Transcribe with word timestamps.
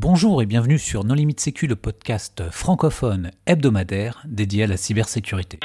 Bonjour 0.00 0.40
et 0.42 0.46
bienvenue 0.46 0.78
sur 0.78 1.02
Non 1.02 1.14
Limite 1.14 1.40
Sécu, 1.40 1.66
le 1.66 1.74
podcast 1.74 2.44
francophone 2.52 3.32
hebdomadaire 3.46 4.22
dédié 4.28 4.62
à 4.62 4.66
la 4.68 4.76
cybersécurité. 4.76 5.58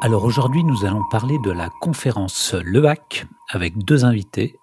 Alors 0.00 0.22
aujourd'hui, 0.22 0.62
nous 0.62 0.84
allons 0.84 1.02
parler 1.10 1.38
de 1.44 1.50
la 1.50 1.70
conférence 1.80 2.54
LEHAC 2.54 3.26
avec 3.50 3.76
deux 3.78 4.04
invités, 4.04 4.54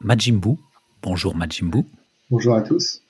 Majimbu. 0.00 0.56
Bonjour 1.02 1.36
Majimbu. 1.36 1.84
Bonjour 2.30 2.54
à 2.54 2.62
tous. 2.62 3.02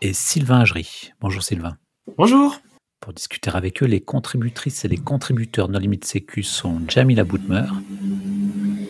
Et 0.00 0.12
Sylvain 0.12 0.60
Agery. 0.60 1.10
Bonjour 1.20 1.42
Sylvain. 1.42 1.76
Bonjour. 2.16 2.60
Pour 3.00 3.14
discuter 3.14 3.50
avec 3.54 3.82
eux, 3.82 3.86
les 3.86 4.02
contributrices 4.02 4.84
et 4.84 4.88
les 4.88 4.98
contributeurs 4.98 5.70
Non 5.70 5.78
Limite 5.78 6.04
Sécu 6.04 6.42
sont 6.42 6.82
Jamila 6.86 7.24
Boutmer. 7.24 7.64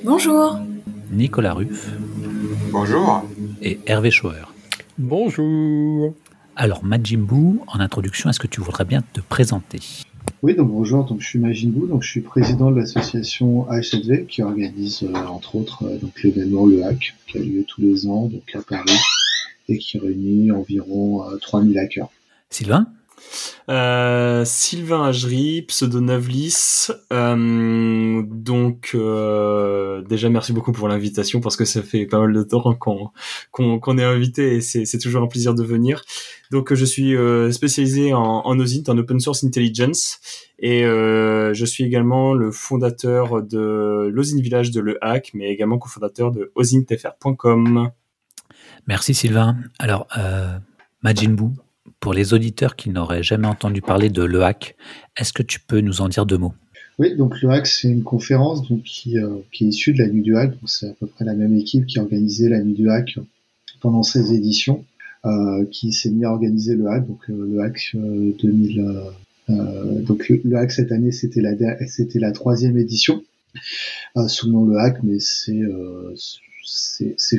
Bonjour. 0.05 0.59
Nicolas 1.13 1.55
Ruff. 1.55 1.93
Bonjour. 2.73 3.23
Et 3.63 3.79
Hervé 3.87 4.11
Schauer. 4.11 4.53
Bonjour. 4.99 6.13
Alors 6.57 6.83
Majimbu, 6.83 7.61
en 7.69 7.79
introduction, 7.79 8.29
est-ce 8.29 8.41
que 8.41 8.49
tu 8.49 8.61
voudrais 8.61 8.85
bien 8.85 9.01
te 9.13 9.21
présenter? 9.21 9.79
Oui, 10.43 10.57
donc 10.57 10.73
bonjour, 10.73 11.05
donc 11.05 11.21
je 11.21 11.29
suis 11.29 11.39
Majinbou, 11.39 11.87
donc 11.87 12.03
je 12.03 12.11
suis 12.11 12.21
président 12.21 12.73
de 12.73 12.81
l'association 12.81 13.71
AHZV 13.71 14.27
qui 14.27 14.43
organise 14.43 15.05
euh, 15.05 15.15
entre 15.15 15.55
autres 15.55 15.85
euh, 15.85 15.99
donc 15.99 16.21
l'événement 16.25 16.67
Le 16.67 16.85
Hack 16.85 17.15
qui 17.29 17.39
a 17.39 17.41
lieu 17.41 17.63
tous 17.63 17.81
les 17.81 18.09
ans 18.09 18.27
donc 18.27 18.43
à 18.55 18.61
Paris 18.61 18.99
et 19.69 19.79
qui 19.79 19.99
réunit 19.99 20.51
environ 20.51 21.25
3000 21.41 21.79
euh, 21.79 21.81
hackers. 21.81 22.11
Sylvain? 22.49 22.89
Euh, 23.69 24.45
Sylvain 24.45 25.05
Agery, 25.05 25.63
pseudo 25.63 26.01
Navlis. 26.01 26.89
Euh, 27.13 28.23
donc 28.27 28.93
euh, 28.95 30.03
déjà 30.03 30.29
merci 30.29 30.53
beaucoup 30.53 30.73
pour 30.73 30.89
l'invitation 30.89 31.41
parce 31.41 31.57
que 31.57 31.65
ça 31.65 31.83
fait 31.83 32.07
pas 32.07 32.19
mal 32.19 32.33
de 32.33 32.43
temps 32.43 32.75
qu'on 32.75 33.99
est 33.99 34.05
invité 34.05 34.57
et 34.57 34.61
c'est 34.61 34.99
toujours 34.99 35.23
un 35.23 35.29
plaisir 35.29 35.55
de 35.55 35.63
venir. 35.63 36.03
Donc 36.51 36.75
je 36.75 36.85
suis 36.85 37.15
spécialisé 37.53 38.13
en, 38.13 38.21
en 38.21 38.59
OSINT, 38.59 38.85
en 38.89 38.99
Open 38.99 39.21
Source 39.21 39.45
Intelligence 39.45 40.21
et 40.59 40.83
je 40.83 41.65
suis 41.65 41.85
également 41.85 42.35
le 42.35 42.51
fondateur 42.51 43.43
de 43.43 44.11
l'OSINT 44.13 44.41
Village 44.41 44.71
de 44.71 44.81
Le 44.81 44.99
Hack, 45.05 45.31
mais 45.35 45.51
également 45.51 45.79
cofondateur 45.79 46.31
de 46.33 46.51
osintfr.com. 46.55 47.91
Merci 48.87 49.15
Sylvain. 49.15 49.57
Alors 49.79 50.07
euh, 50.17 50.59
Majinbu, 51.03 51.51
pour 52.01 52.15
les 52.15 52.35
auditeurs 52.35 52.77
qui 52.77 52.91
n'auraient 52.91 53.23
jamais 53.23 53.47
entendu 53.47 53.83
parler 53.83 54.09
de 54.09 54.23
l'EHAC, 54.23 54.77
est-ce 55.17 55.33
que 55.33 55.43
tu 55.43 55.61
peux 55.61 55.81
nous 55.81 56.01
en 56.01 56.09
dire 56.09 56.27
deux 56.27 56.39
mots? 56.39 56.55
Oui, 56.99 57.15
donc 57.17 57.41
l'EHAC, 57.41 57.67
c'est 57.67 57.89
une 57.89 58.03
conférence 58.03 58.69
donc, 58.69 58.83
qui, 58.83 59.19
euh, 59.19 59.37
qui, 59.53 59.65
est 59.65 59.69
issue 59.69 59.93
de 59.93 59.99
la 59.99 60.09
Nuit 60.09 60.23
du 60.23 60.37
Hack. 60.37 60.53
C'est 60.67 60.89
à 60.89 60.93
peu 60.99 61.07
près 61.07 61.25
la 61.25 61.35
même 61.35 61.57
équipe 61.57 61.87
qui 61.87 61.99
a 61.99 62.03
organisé 62.03 62.49
la 62.49 62.63
Nuit 62.63 62.75
du 62.75 62.91
Hack 62.91 63.19
pendant 63.81 64.03
16 64.03 64.33
éditions, 64.33 64.85
euh, 65.27 65.65
qui 65.71 65.93
s'est 65.93 66.11
mis 66.11 66.25
à 66.25 66.31
organiser 66.31 66.75
le 66.77 66.87
hack. 66.87 67.07
Donc 67.07 67.21
euh, 67.29 67.49
le 67.53 67.61
hack 67.61 67.91
2000. 67.95 68.81
Euh, 69.51 70.01
donc 70.03 70.29
le, 70.29 70.69
cette 70.69 70.93
année, 70.93 71.13
c'était 71.13 71.41
la 71.41 72.33
troisième 72.33 72.79
édition 72.79 73.23
sous 74.29 74.47
le 74.47 74.53
nom 74.53 74.65
le 74.65 74.79
hack, 74.79 74.99
mais 75.03 75.19
c'est 75.19 75.61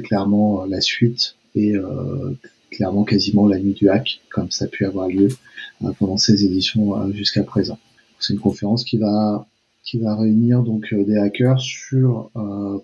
clairement 0.01 0.65
la 0.65 0.81
suite 0.81 1.35
clairement 2.81 3.03
quasiment 3.03 3.45
la 3.45 3.59
nuit 3.59 3.73
du 3.73 3.89
hack, 3.89 4.21
comme 4.31 4.49
ça 4.49 4.65
a 4.65 4.67
pu 4.67 4.87
avoir 4.87 5.07
lieu 5.07 5.27
euh, 5.83 5.91
pendant 5.99 6.17
ces 6.17 6.45
éditions 6.45 6.99
euh, 6.99 7.13
jusqu'à 7.13 7.43
présent. 7.43 7.77
C'est 8.19 8.33
une 8.33 8.39
conférence 8.39 8.83
qui 8.83 8.97
va 8.97 9.45
qui 9.83 9.99
va 9.99 10.15
réunir 10.15 10.63
donc 10.63 10.91
euh, 10.91 11.03
des 11.03 11.15
hackers 11.15 11.61
sur 11.61 12.31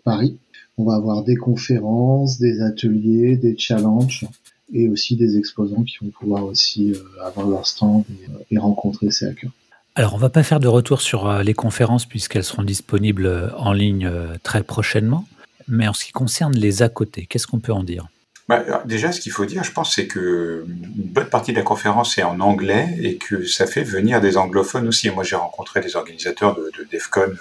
Paris. 0.04 0.38
On 0.78 0.84
va 0.84 0.94
avoir 0.94 1.24
des 1.24 1.36
conférences, 1.36 2.38
des 2.38 2.62
ateliers, 2.62 3.38
des 3.38 3.58
challenges 3.58 4.28
et 4.72 4.88
aussi 4.88 5.16
des 5.16 5.36
exposants 5.36 5.84
qui 5.84 5.98
vont 6.02 6.12
pouvoir 6.12 6.46
aussi 6.46 6.94
avoir 7.24 7.48
leur 7.48 7.66
stand 7.66 8.04
et, 8.52 8.60
rencontrer 8.60 9.10
ces 9.10 9.26
hackers. 9.26 9.50
Alors, 9.96 10.14
on 10.14 10.18
va 10.18 10.30
pas 10.30 10.44
faire 10.44 10.60
de 10.60 10.68
retour 10.68 11.02
sur 11.02 11.42
les 11.42 11.56
conférences 11.56 12.06
puisqu'elles 12.06 12.44
seront 12.44 12.62
disponibles 12.62 13.52
en 13.58 13.74
ligne 13.74 14.12
très 14.44 14.62
prochainement. 14.62 15.26
Mais 15.68 15.88
en 15.88 15.94
ce 15.94 16.06
qui 16.06 16.12
concerne 16.12 16.56
les 16.56 16.84
à 16.84 16.90
côté, 16.90 17.26
qu'est-ce 17.26 17.48
qu'on 17.48 17.60
peut 17.60 17.74
en 17.74 17.84
dire? 17.84 18.08
Bah, 18.48 18.84
déjà, 18.86 19.12
ce 19.12 19.20
qu'il 19.20 19.34
faut 19.34 19.46
dire, 19.46 19.64
je 19.64 19.72
pense, 19.72 19.96
c'est 19.96 20.08
que 20.08 20.64
une 20.68 21.10
bonne 21.10 21.30
partie 21.30 21.52
de 21.52 21.58
la 21.58 21.64
conférence 21.64 22.18
est 22.18 22.24
en 22.24 22.40
anglais 22.40 22.98
et 23.02 23.18
que 23.18 23.46
ça 23.46 23.68
fait 23.68 23.84
venir 23.84 24.22
des 24.22 24.38
anglophones 24.38 24.88
aussi. 24.88 25.10
Moi, 25.10 25.24
j'ai 25.24 25.36
rencontré 25.36 25.82
des 25.82 25.98
organisateurs 25.98 26.56
de, 26.56 26.72
de 26.78 26.88
DEFCON 26.90 27.34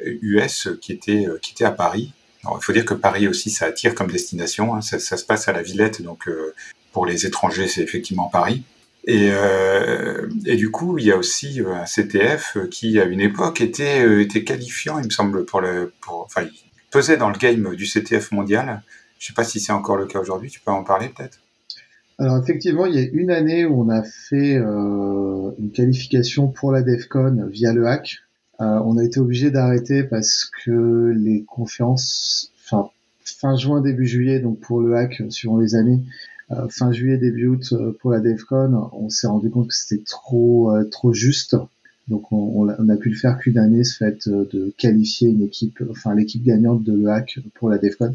US 0.00 0.68
euh, 0.68 0.78
qui 0.80 0.92
étaient, 0.92 1.26
euh, 1.26 1.38
qui 1.42 1.52
étaient 1.52 1.64
à 1.64 1.72
Paris. 1.72 2.12
Alors, 2.44 2.58
il 2.60 2.64
faut 2.64 2.72
dire 2.72 2.84
que 2.84 2.94
Paris 2.94 3.26
aussi, 3.26 3.50
ça 3.50 3.66
attire 3.66 3.94
comme 3.94 4.10
destination. 4.10 4.74
Hein. 4.74 4.82
Ça, 4.82 4.98
se 4.98 5.24
passe 5.24 5.48
à 5.48 5.52
la 5.52 5.62
Villette, 5.62 6.00
donc 6.02 6.28
euh, 6.28 6.54
pour 6.92 7.06
les 7.06 7.26
étrangers, 7.26 7.66
c'est 7.66 7.82
effectivement 7.82 8.28
Paris. 8.28 8.62
Et, 9.08 9.30
euh, 9.32 10.28
et, 10.46 10.56
du 10.56 10.70
coup, 10.70 10.98
il 10.98 11.06
y 11.06 11.12
a 11.12 11.16
aussi 11.16 11.60
un 11.60 11.84
CTF 11.84 12.56
qui, 12.70 13.00
à 13.00 13.04
une 13.04 13.20
époque, 13.20 13.60
était, 13.60 14.22
était 14.22 14.42
qualifiant, 14.44 14.98
il 14.98 15.06
me 15.06 15.10
semble, 15.10 15.44
pour 15.44 15.60
le, 15.60 15.92
pour, 16.00 16.22
enfin, 16.24 16.42
il 16.42 16.70
pesait 16.90 17.16
dans 17.16 17.30
le 17.30 17.38
game 17.38 17.74
du 17.74 17.86
CTF 17.86 18.32
mondial 18.32 18.82
je 19.18 19.24
ne 19.24 19.28
sais 19.28 19.34
pas 19.34 19.44
si 19.44 19.60
c'est 19.60 19.72
encore 19.72 19.96
le 19.96 20.06
cas 20.06 20.20
aujourd'hui. 20.20 20.50
Tu 20.50 20.60
peux 20.60 20.70
en 20.70 20.84
parler 20.84 21.08
peut-être? 21.08 21.38
Alors 22.18 22.38
effectivement, 22.38 22.86
il 22.86 22.94
y 22.94 22.98
a 22.98 23.06
une 23.12 23.30
année 23.30 23.66
où 23.66 23.82
on 23.82 23.90
a 23.90 24.02
fait 24.02 24.56
euh, 24.56 25.50
une 25.58 25.70
qualification 25.70 26.48
pour 26.48 26.72
la 26.72 26.82
DEFCON 26.82 27.46
via 27.50 27.72
le 27.74 27.86
hack. 27.86 28.22
Euh, 28.60 28.80
on 28.84 28.96
a 28.96 29.04
été 29.04 29.20
obligé 29.20 29.50
d'arrêter 29.50 30.02
parce 30.02 30.50
que 30.64 31.12
les 31.14 31.44
conférences, 31.44 32.52
fin 33.24 33.56
juin 33.56 33.82
début 33.82 34.06
juillet, 34.06 34.40
donc 34.40 34.60
pour 34.60 34.80
le 34.80 34.96
hack 34.96 35.22
suivant 35.28 35.58
les 35.58 35.74
années, 35.74 36.00
euh, 36.52 36.68
fin 36.70 36.90
juillet 36.90 37.18
début 37.18 37.48
août 37.48 37.74
pour 38.00 38.12
la 38.12 38.20
DEFCON, 38.20 38.90
on 38.92 39.10
s'est 39.10 39.26
rendu 39.26 39.50
compte 39.50 39.68
que 39.68 39.74
c'était 39.74 40.02
trop 40.04 40.72
trop 40.90 41.12
juste. 41.12 41.56
Donc 42.08 42.32
on, 42.32 42.70
on, 42.78 42.88
a 42.88 42.96
pu 42.96 43.10
le 43.10 43.16
faire 43.16 43.36
qu'une 43.36 43.58
année, 43.58 43.82
ce 43.84 43.96
fait 43.96 44.26
de 44.28 44.72
qualifier 44.78 45.28
une 45.28 45.42
équipe, 45.42 45.82
enfin 45.90 46.14
l'équipe 46.14 46.42
gagnante 46.42 46.82
de 46.82 46.94
le 46.94 47.08
hack 47.08 47.40
pour 47.54 47.68
la 47.68 47.76
DEFCON 47.76 48.14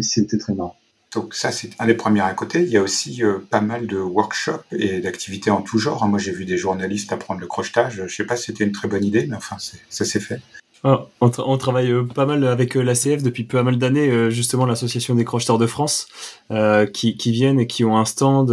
c'était 0.00 0.38
très 0.38 0.54
marrant. 0.54 0.76
Donc 1.14 1.34
ça, 1.34 1.50
c'est 1.50 1.70
un 1.78 1.86
des 1.86 1.94
premiers 1.94 2.20
à 2.20 2.34
côté. 2.34 2.62
Il 2.62 2.68
y 2.68 2.76
a 2.76 2.82
aussi 2.82 3.22
euh, 3.24 3.38
pas 3.38 3.62
mal 3.62 3.86
de 3.86 3.96
workshops 3.96 4.64
et 4.72 5.00
d'activités 5.00 5.50
en 5.50 5.62
tout 5.62 5.78
genre. 5.78 6.06
Moi, 6.06 6.18
j'ai 6.18 6.32
vu 6.32 6.44
des 6.44 6.58
journalistes 6.58 7.12
apprendre 7.12 7.40
le 7.40 7.46
crochetage. 7.46 8.02
Je 8.06 8.14
sais 8.14 8.26
pas 8.26 8.36
si 8.36 8.46
c'était 8.46 8.64
une 8.64 8.72
très 8.72 8.88
bonne 8.88 9.04
idée, 9.04 9.26
mais 9.26 9.36
enfin, 9.36 9.56
ça 9.58 10.04
s'est 10.04 10.20
fait. 10.20 10.40
On, 10.84 11.58
travaille 11.58 11.90
euh, 11.90 12.04
pas 12.04 12.24
mal 12.24 12.46
avec 12.46 12.76
euh, 12.76 12.82
l'ACF 12.82 13.22
depuis 13.22 13.42
pas 13.42 13.64
mal 13.64 13.78
d'années, 13.78 14.08
euh, 14.10 14.30
justement 14.30 14.64
l'association 14.64 15.16
des 15.16 15.24
crocheteurs 15.24 15.58
de 15.58 15.66
France, 15.66 16.06
qui, 16.92 17.16
qui, 17.16 17.32
viennent 17.32 17.58
et 17.58 17.66
qui 17.66 17.84
ont 17.84 17.98
un 17.98 18.04
stand 18.04 18.50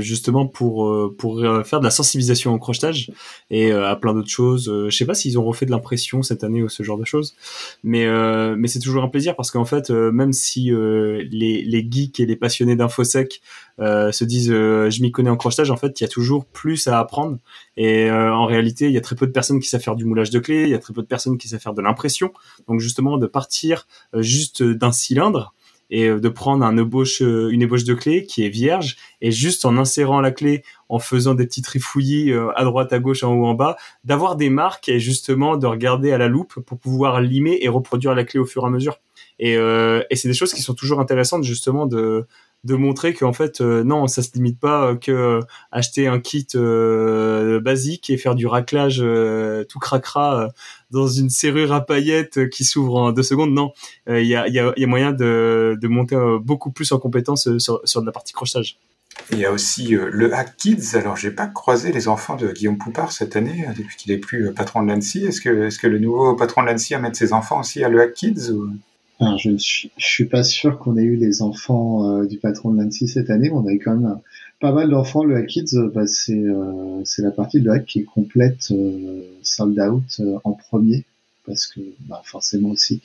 justement 0.00 0.46
pour 0.46 1.12
pour 1.18 1.40
faire 1.64 1.80
de 1.80 1.84
la 1.84 1.90
sensibilisation 1.90 2.54
au 2.54 2.58
crochetage 2.58 3.10
et 3.50 3.72
à 3.72 3.96
plein 3.96 4.14
d'autres 4.14 4.30
choses. 4.30 4.72
je 4.88 4.96
sais 4.96 5.04
pas 5.04 5.14
s'ils 5.14 5.38
ont 5.40 5.44
refait 5.44 5.66
de 5.66 5.72
l'impression 5.72 6.22
cette 6.22 6.44
année 6.44 6.62
ou 6.62 6.68
ce 6.68 6.84
genre 6.84 6.98
de 6.98 7.04
choses, 7.04 7.34
mais 7.82 8.06
mais 8.54 8.68
c'est 8.68 8.78
toujours 8.78 9.02
un 9.02 9.08
plaisir 9.08 9.34
parce 9.34 9.50
qu'en 9.50 9.64
fait 9.64 9.90
même 9.90 10.32
si 10.32 10.70
les 10.70 11.64
les 11.64 11.88
geeks 11.90 12.20
et 12.20 12.26
les 12.26 12.36
passionnés 12.36 12.76
d'infosec 12.76 13.42
se 13.78 14.24
disent 14.24 14.50
je 14.50 15.02
m'y 15.02 15.10
connais 15.10 15.30
en 15.30 15.36
crochetage, 15.36 15.70
en 15.70 15.76
fait 15.76 16.00
il 16.00 16.04
y 16.04 16.06
a 16.06 16.08
toujours 16.08 16.44
plus 16.44 16.86
à 16.86 16.98
apprendre 16.98 17.38
et 17.76 18.10
en 18.10 18.46
réalité 18.46 18.86
il 18.86 18.92
y 18.92 18.98
a 18.98 19.00
très 19.00 19.16
peu 19.16 19.26
de 19.26 19.32
personnes 19.32 19.60
qui 19.60 19.68
savent 19.68 19.80
faire 19.80 19.96
du 19.96 20.04
moulage 20.04 20.30
de 20.30 20.38
clés, 20.38 20.62
il 20.62 20.68
y 20.68 20.74
a 20.74 20.78
très 20.78 20.92
peu 20.92 21.02
de 21.02 21.06
personnes 21.06 21.38
qui 21.38 21.48
savent 21.48 21.60
faire 21.60 21.74
de 21.74 21.82
l'impression. 21.82 22.32
Donc 22.68 22.80
justement 22.80 23.18
de 23.18 23.26
partir 23.26 23.86
euh, 24.14 24.22
juste 24.22 24.62
d'un 24.62 24.92
cylindre 24.92 25.54
et 25.90 26.06
euh, 26.06 26.20
de 26.20 26.28
prendre 26.28 26.64
un 26.64 26.76
ébauche, 26.76 27.22
euh, 27.22 27.50
une 27.50 27.62
ébauche 27.62 27.84
de 27.84 27.94
clé 27.94 28.24
qui 28.24 28.44
est 28.44 28.48
vierge 28.48 28.96
et 29.20 29.30
juste 29.30 29.64
en 29.64 29.76
insérant 29.76 30.20
la 30.20 30.30
clé, 30.30 30.62
en 30.88 30.98
faisant 30.98 31.34
des 31.34 31.46
petits 31.46 31.62
trifouillis 31.62 32.32
à 32.54 32.64
droite, 32.64 32.92
à 32.92 32.98
gauche, 32.98 33.22
en 33.22 33.34
haut, 33.34 33.46
en 33.46 33.54
bas, 33.54 33.76
d'avoir 34.04 34.36
des 34.36 34.50
marques 34.50 34.88
et 34.88 35.00
justement 35.00 35.56
de 35.56 35.66
regarder 35.66 36.12
à 36.12 36.18
la 36.18 36.28
loupe 36.28 36.60
pour 36.60 36.78
pouvoir 36.78 37.20
limer 37.22 37.58
et 37.62 37.68
reproduire 37.68 38.14
la 38.14 38.24
clé 38.24 38.38
au 38.38 38.44
fur 38.44 38.64
et 38.64 38.66
à 38.66 38.70
mesure. 38.70 38.98
Et, 39.38 39.54
et 39.54 40.16
c'est 40.16 40.28
des 40.28 40.34
choses 40.34 40.52
qui 40.52 40.60
sont 40.60 40.74
toujours 40.74 41.00
intéressantes 41.00 41.44
justement 41.44 41.86
de 41.86 42.26
de 42.64 42.74
montrer 42.76 43.12
qu'en 43.12 43.32
fait 43.32 43.60
euh, 43.60 43.82
non 43.82 44.06
ça 44.06 44.22
se 44.22 44.30
limite 44.34 44.58
pas 44.60 44.90
euh, 44.90 44.96
que 44.96 45.10
euh, 45.10 45.40
acheter 45.72 46.06
un 46.06 46.20
kit 46.20 46.46
basique 47.62 48.08
et 48.10 48.16
faire 48.16 48.34
du 48.34 48.46
raclage 48.46 49.02
tout 49.68 49.78
cracra 49.78 50.48
dans 50.90 51.08
une 51.08 51.30
serrure 51.30 51.72
à 51.72 51.84
paillettes 51.84 52.48
qui 52.50 52.64
s'ouvre 52.64 52.96
en 52.96 53.12
deux 53.12 53.22
secondes 53.22 53.52
non 53.52 53.72
il 54.08 54.26
y 54.26 54.36
a, 54.36 54.46
y, 54.48 54.52
y, 54.52 54.84
a, 54.84 54.86
moyen 54.86 55.12
de, 55.12 55.76
de 55.80 55.88
monter 55.88 56.16
beaucoup 56.42 56.70
plus 56.70 56.92
en 56.92 56.98
compétence 56.98 57.58
sur, 57.58 57.80
sur 57.84 58.04
la 58.04 58.12
partie 58.12 58.32
crochetage 58.32 58.78
il 59.30 59.38
y 59.38 59.44
a 59.44 59.52
aussi 59.52 59.88
le 59.90 60.34
Hack 60.34 60.56
Kids. 60.56 60.96
Alors, 60.96 61.16
j'ai 61.16 61.30
pas 61.30 61.46
croisé 61.46 61.92
les 61.92 62.08
enfants 62.08 62.34
de 62.34 62.50
Guillaume 62.50 62.78
Poupard 62.78 63.12
cette 63.12 63.36
année, 63.36 63.66
depuis 63.76 63.96
qu'il 63.96 64.10
est 64.10 64.18
plus 64.18 64.52
patron 64.54 64.82
de 64.82 64.90
l'ANSI. 64.90 65.26
Est-ce 65.26 65.42
que, 65.42 65.66
est-ce 65.66 65.78
que 65.78 65.86
le 65.86 65.98
nouveau 65.98 66.34
patron 66.34 66.62
de 66.62 66.68
l'ANSI 66.68 66.96
mettre 66.96 67.18
ses 67.18 67.34
enfants 67.34 67.60
aussi 67.60 67.84
à 67.84 67.90
le 67.90 68.00
Hack 68.00 68.14
Kids 68.14 68.50
ou? 68.50 68.70
Je 69.38 69.50
ne 69.50 69.58
suis, 69.58 70.24
pas 70.26 70.42
sûr 70.42 70.78
qu'on 70.78 70.96
ait 70.96 71.02
eu 71.02 71.16
les 71.16 71.42
enfants 71.42 72.20
euh, 72.20 72.26
du 72.26 72.38
patron 72.38 72.72
de 72.72 72.82
l'ANSI 72.82 73.08
cette 73.08 73.30
année, 73.30 73.50
mais 73.50 73.56
on 73.56 73.66
a 73.66 73.72
eu 73.72 73.78
quand 73.78 73.96
même 73.96 74.18
pas 74.60 74.72
mal 74.72 74.90
d'enfants, 74.90 75.24
le 75.24 75.36
Hack 75.36 75.48
Kids, 75.48 75.76
bah, 75.92 76.06
c'est 76.06 76.44
c'est 77.04 77.22
la 77.22 77.32
partie 77.32 77.60
de 77.60 77.68
hack 77.68 77.84
qui 77.84 78.00
est 78.00 78.04
complète 78.04 78.72
sold 79.42 79.80
out 79.80 80.22
en 80.44 80.52
premier. 80.52 81.04
Parce 81.44 81.66
que 81.66 81.80
bah, 82.06 82.22
forcément 82.24 82.70
aussi 82.70 83.00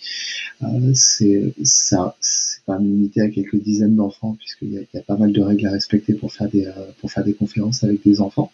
c'est 0.94 1.56
ça 1.64 2.16
c'est 2.22 2.64
pas 2.66 2.78
limité 2.78 3.22
à 3.22 3.30
quelques 3.30 3.56
dizaines 3.56 3.96
d'enfants 3.96 4.36
puisqu'il 4.38 4.74
y 4.74 4.98
a, 4.98 5.02
pas 5.02 5.18
mal 5.18 5.32
de 5.32 5.42
règles 5.42 5.66
à 5.66 5.72
respecter 5.72 6.14
pour 6.14 6.32
faire 6.32 6.48
des 6.48 6.68
pour 7.00 7.12
faire 7.12 7.24
des 7.24 7.34
conférences 7.34 7.84
avec 7.84 8.04
des 8.06 8.22
enfants 8.22 8.52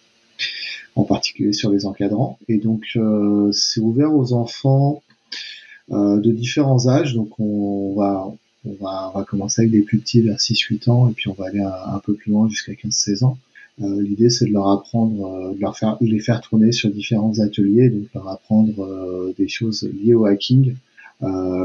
en 0.95 1.03
particulier 1.03 1.53
sur 1.53 1.71
les 1.71 1.85
encadrants. 1.85 2.39
Et 2.47 2.57
donc 2.57 2.83
euh, 2.95 3.51
c'est 3.51 3.79
ouvert 3.79 4.13
aux 4.13 4.33
enfants 4.33 5.01
euh, 5.05 5.62
de 5.89 6.31
différents 6.31 6.87
âges. 6.87 7.13
Donc 7.13 7.39
on 7.39 7.93
va, 7.95 8.31
on 8.65 8.73
va, 8.83 9.11
on 9.13 9.19
va 9.19 9.25
commencer 9.25 9.61
avec 9.61 9.71
des 9.71 9.81
plus 9.81 9.99
petits 9.99 10.21
vers 10.21 10.37
6-8 10.37 10.89
ans 10.89 11.09
et 11.09 11.13
puis 11.13 11.27
on 11.27 11.33
va 11.33 11.47
aller 11.47 11.61
un, 11.61 11.99
peu 11.99 12.13
plus 12.13 12.31
loin 12.31 12.47
jusqu'à 12.49 12.73
15-16 12.73 13.25
ans. 13.25 13.37
Euh, 13.81 14.01
L'idée 14.01 14.29
c'est 14.29 14.45
de 14.45 14.51
leur 14.51 14.69
apprendre, 14.69 15.25
euh, 15.25 15.53
de 15.53 15.59
leur 15.59 15.77
faire, 15.77 15.97
les 15.99 16.19
faire 16.19 16.41
tourner 16.41 16.71
sur 16.71 16.91
différents 16.91 17.39
ateliers, 17.39 17.89
donc 17.89 18.05
leur 18.13 18.27
apprendre 18.27 18.83
euh, 18.83 19.33
des 19.37 19.47
choses 19.47 19.89
liées 19.99 20.13
au 20.13 20.25
hacking, 20.25 20.75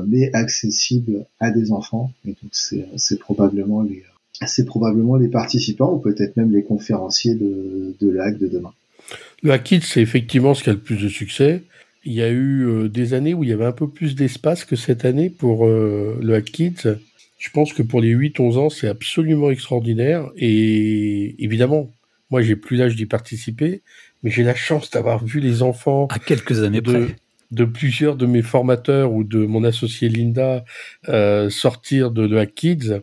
mais 0.06 0.30
accessibles 0.34 1.26
à 1.40 1.50
des 1.50 1.72
enfants. 1.72 2.12
Et 2.24 2.30
donc 2.30 2.52
c'est 2.52 3.18
probablement 3.18 3.82
les 3.82 4.04
c'est 4.46 4.64
probablement 4.64 5.16
les 5.16 5.26
participants 5.26 5.94
ou 5.94 5.98
peut-être 5.98 6.36
même 6.36 6.52
les 6.52 6.62
conférenciers 6.62 7.34
de, 7.34 7.96
de 8.00 8.08
l'AC 8.08 8.38
de 8.38 8.46
demain. 8.46 8.72
Le 9.42 9.50
Hack 9.50 9.64
Kids, 9.64 9.80
c'est 9.82 10.00
effectivement 10.00 10.54
ce 10.54 10.62
qui 10.62 10.70
a 10.70 10.74
le 10.74 10.78
plus 10.78 11.02
de 11.02 11.08
succès. 11.08 11.62
Il 12.08 12.14
y 12.14 12.22
a 12.22 12.30
eu 12.30 12.66
euh, 12.66 12.88
des 12.88 13.12
années 13.12 13.34
où 13.34 13.44
il 13.44 13.50
y 13.50 13.52
avait 13.52 13.66
un 13.66 13.72
peu 13.72 13.86
plus 13.86 14.14
d'espace 14.14 14.64
que 14.64 14.76
cette 14.76 15.04
année 15.04 15.28
pour 15.28 15.66
euh, 15.66 16.18
le 16.22 16.36
Hack 16.36 16.46
Kids. 16.46 16.96
Je 17.38 17.50
pense 17.50 17.74
que 17.74 17.82
pour 17.82 18.00
les 18.00 18.16
8-11 18.16 18.56
ans, 18.56 18.70
c'est 18.70 18.88
absolument 18.88 19.50
extraordinaire. 19.50 20.30
Et 20.34 21.36
évidemment, 21.38 21.90
moi, 22.30 22.40
j'ai 22.40 22.56
plus 22.56 22.78
l'âge 22.78 22.96
d'y 22.96 23.04
participer, 23.04 23.82
mais 24.22 24.30
j'ai 24.30 24.42
la 24.42 24.54
chance 24.54 24.90
d'avoir 24.90 25.22
vu 25.22 25.38
les 25.38 25.60
enfants. 25.62 26.06
À 26.06 26.18
quelques 26.18 26.62
années 26.62 26.80
de, 26.80 26.92
près. 26.92 27.16
De 27.50 27.66
plusieurs 27.66 28.16
de 28.16 28.24
mes 28.24 28.40
formateurs 28.40 29.12
ou 29.12 29.22
de 29.22 29.44
mon 29.44 29.62
associé 29.62 30.08
Linda 30.08 30.64
euh, 31.10 31.50
sortir 31.50 32.10
de, 32.10 32.26
le 32.26 32.38
Hack 32.38 32.54
Kids 32.54 33.00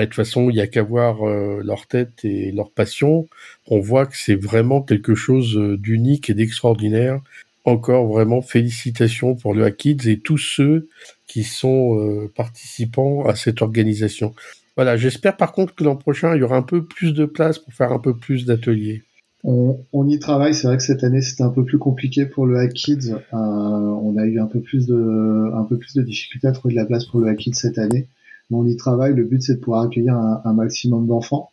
de 0.00 0.06
toute 0.06 0.14
façon, 0.14 0.50
il 0.50 0.56
y 0.56 0.60
a 0.60 0.66
qu'à 0.66 0.82
voir 0.82 1.26
euh, 1.26 1.60
leur 1.64 1.86
tête 1.86 2.24
et 2.24 2.52
leur 2.52 2.70
passion. 2.70 3.28
On 3.68 3.80
voit 3.80 4.06
que 4.06 4.16
c'est 4.16 4.34
vraiment 4.34 4.82
quelque 4.82 5.14
chose 5.14 5.56
d'unique 5.78 6.30
et 6.30 6.34
d'extraordinaire. 6.34 7.20
Encore 7.64 8.06
vraiment 8.06 8.42
félicitations 8.42 9.34
pour 9.34 9.54
le 9.54 9.64
Hack 9.64 9.86
et 9.86 10.20
tous 10.20 10.38
ceux 10.38 10.88
qui 11.26 11.44
sont 11.44 11.98
euh, 11.98 12.30
participants 12.34 13.24
à 13.26 13.34
cette 13.34 13.62
organisation. 13.62 14.34
Voilà, 14.76 14.96
j'espère 14.96 15.36
par 15.36 15.52
contre 15.52 15.74
que 15.74 15.84
l'an 15.84 15.96
prochain, 15.96 16.34
il 16.34 16.40
y 16.40 16.42
aura 16.42 16.56
un 16.56 16.62
peu 16.62 16.84
plus 16.84 17.12
de 17.12 17.24
place 17.24 17.58
pour 17.58 17.72
faire 17.72 17.92
un 17.92 17.98
peu 17.98 18.14
plus 18.14 18.44
d'ateliers. 18.44 19.02
On, 19.46 20.08
y 20.08 20.18
travaille. 20.18 20.54
C'est 20.54 20.66
vrai 20.66 20.78
que 20.78 20.82
cette 20.82 21.04
année 21.04 21.20
c'était 21.20 21.42
un 21.42 21.50
peu 21.50 21.64
plus 21.64 21.78
compliqué 21.78 22.24
pour 22.24 22.46
le 22.46 22.58
Hack 22.58 22.72
Kids. 22.72 23.14
on 23.32 24.16
a 24.16 24.24
eu 24.24 24.40
un 24.40 24.46
peu 24.46 24.60
plus 24.60 24.86
de 24.86 26.02
difficultés 26.02 26.48
à 26.48 26.52
trouver 26.52 26.74
de 26.74 26.80
la 26.80 26.86
place 26.86 27.04
pour 27.04 27.20
le 27.20 27.28
Hack 27.28 27.38
Kids 27.38 27.54
cette 27.54 27.78
année 27.78 28.08
on 28.50 28.66
y 28.66 28.76
travaille. 28.76 29.14
Le 29.14 29.24
but, 29.24 29.42
c'est 29.42 29.54
de 29.54 29.60
pouvoir 29.60 29.82
accueillir 29.82 30.14
un, 30.14 30.52
maximum 30.52 31.06
d'enfants. 31.06 31.50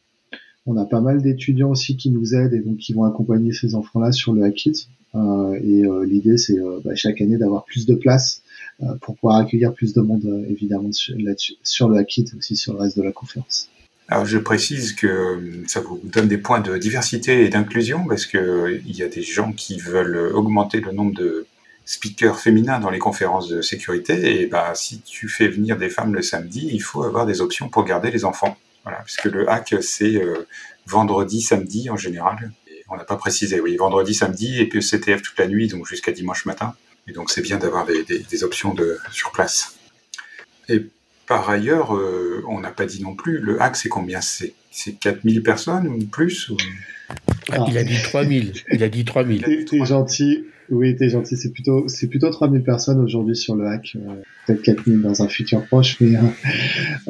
On 0.67 0.77
a 0.77 0.85
pas 0.85 1.01
mal 1.01 1.21
d'étudiants 1.21 1.71
aussi 1.71 1.97
qui 1.97 2.11
nous 2.11 2.35
aident 2.35 2.53
et 2.53 2.59
donc 2.59 2.77
qui 2.77 2.93
vont 2.93 3.03
accompagner 3.03 3.51
ces 3.51 3.73
enfants-là 3.73 4.11
sur 4.11 4.33
le 4.33 4.43
Hack 4.43 4.69
Euh, 5.13 5.59
et 5.61 5.83
euh, 5.83 6.05
l'idée, 6.05 6.37
c'est 6.37 6.57
euh, 6.57 6.79
bah, 6.85 6.95
chaque 6.95 7.19
année 7.19 7.37
d'avoir 7.37 7.65
plus 7.65 7.85
de 7.85 7.95
place 7.95 8.43
euh, 8.81 8.93
pour 9.01 9.15
pouvoir 9.15 9.37
accueillir 9.37 9.73
plus 9.73 9.93
de 9.93 10.01
monde, 10.01 10.45
évidemment, 10.49 10.91
sur, 10.91 11.15
le 11.17 11.97
Hack 11.97 12.19
et 12.19 12.25
aussi 12.37 12.55
sur 12.55 12.73
le 12.73 12.79
reste 12.79 12.97
de 12.97 13.03
la 13.03 13.11
conférence. 13.11 13.69
Alors 14.07 14.25
je 14.25 14.37
précise 14.37 14.93
que 14.93 15.63
ça 15.67 15.79
vous 15.79 15.99
donne 16.03 16.27
des 16.27 16.37
points 16.37 16.59
de 16.59 16.77
diversité 16.77 17.45
et 17.45 17.49
d'inclusion 17.49 18.05
parce 18.07 18.25
que 18.25 18.81
il 18.85 18.95
y 18.95 19.03
a 19.03 19.07
des 19.07 19.21
gens 19.21 19.53
qui 19.53 19.77
veulent 19.79 20.31
augmenter 20.33 20.81
le 20.81 20.91
nombre 20.91 21.13
de 21.13 21.45
speaker 21.85 22.37
féminin 22.37 22.79
dans 22.79 22.89
les 22.89 22.99
conférences 22.99 23.47
de 23.47 23.61
sécurité, 23.61 24.41
et 24.41 24.47
bah, 24.47 24.73
si 24.75 25.01
tu 25.01 25.27
fais 25.27 25.47
venir 25.47 25.77
des 25.77 25.89
femmes 25.89 26.13
le 26.13 26.21
samedi, 26.21 26.69
il 26.71 26.81
faut 26.81 27.03
avoir 27.03 27.25
des 27.25 27.41
options 27.41 27.69
pour 27.69 27.83
garder 27.85 28.11
les 28.11 28.25
enfants. 28.25 28.57
Voilà, 28.83 28.99
puisque 29.03 29.25
le 29.25 29.49
hack, 29.49 29.75
c'est 29.81 30.15
euh, 30.15 30.47
vendredi, 30.87 31.41
samedi 31.41 31.89
en 31.89 31.97
général. 31.97 32.51
on 32.89 32.97
n'a 32.97 33.03
pas 33.03 33.15
précisé, 33.15 33.59
oui, 33.59 33.75
vendredi, 33.77 34.13
samedi, 34.13 34.59
et 34.59 34.67
puis 34.67 34.81
CTF 34.81 35.21
toute 35.21 35.37
la 35.37 35.47
nuit, 35.47 35.67
donc 35.67 35.87
jusqu'à 35.87 36.11
dimanche 36.11 36.45
matin. 36.45 36.75
Et 37.07 37.13
donc 37.13 37.31
c'est 37.31 37.41
bien 37.41 37.57
d'avoir 37.57 37.85
des, 37.85 38.03
des, 38.03 38.43
options 38.43 38.73
de, 38.73 38.97
sur 39.11 39.31
place. 39.31 39.75
Et 40.69 40.85
par 41.27 41.49
ailleurs, 41.49 41.95
euh, 41.95 42.43
on 42.47 42.59
n'a 42.59 42.71
pas 42.71 42.85
dit 42.85 43.01
non 43.01 43.15
plus, 43.15 43.39
le 43.39 43.61
hack, 43.61 43.75
c'est 43.75 43.89
combien? 43.89 44.21
C'est 44.21 44.53
4000 44.99 45.43
personnes 45.43 45.87
ou 45.87 45.99
plus 46.05 46.49
ou... 46.49 46.57
Ah, 47.51 47.65
il 47.67 47.77
a 47.77 47.83
dit 47.83 48.01
3000. 48.01 48.53
Il 48.71 48.83
a 48.83 48.89
dit 48.89 49.03
3000. 49.03 49.65
T'es 49.69 49.85
gentil. 49.85 50.45
Oui, 50.71 50.95
t'es 50.95 51.09
gentil. 51.09 51.35
C'est 51.35 51.51
plutôt, 51.51 51.87
c'est 51.89 52.07
plutôt 52.07 52.29
3000 52.29 52.63
personnes 52.63 52.99
aujourd'hui 53.01 53.35
sur 53.35 53.55
le 53.55 53.67
hack. 53.67 53.97
Euh, 53.97 54.15
peut-être 54.47 54.61
4000 54.61 55.01
dans 55.01 55.21
un 55.21 55.27
futur 55.27 55.65
proche, 55.65 55.99
mais, 55.99 56.15
euh, 56.15 56.21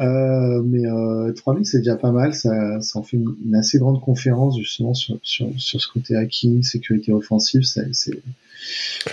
euh 0.00 0.62
mais 0.64 0.84
euh, 0.84 1.32
3000 1.32 1.64
c'est 1.64 1.78
déjà 1.78 1.96
pas 1.96 2.10
mal. 2.10 2.34
Ça, 2.34 2.80
ça 2.80 2.98
en 2.98 3.04
fait 3.04 3.16
une, 3.16 3.54
assez 3.54 3.78
grande 3.78 4.00
conférence 4.00 4.58
justement 4.58 4.94
sur, 4.94 5.16
sur, 5.22 5.48
sur 5.58 5.80
ce 5.80 5.86
côté 5.86 6.16
hacking, 6.16 6.64
sécurité 6.64 7.12
offensive. 7.12 7.62
C'est, 7.62 8.20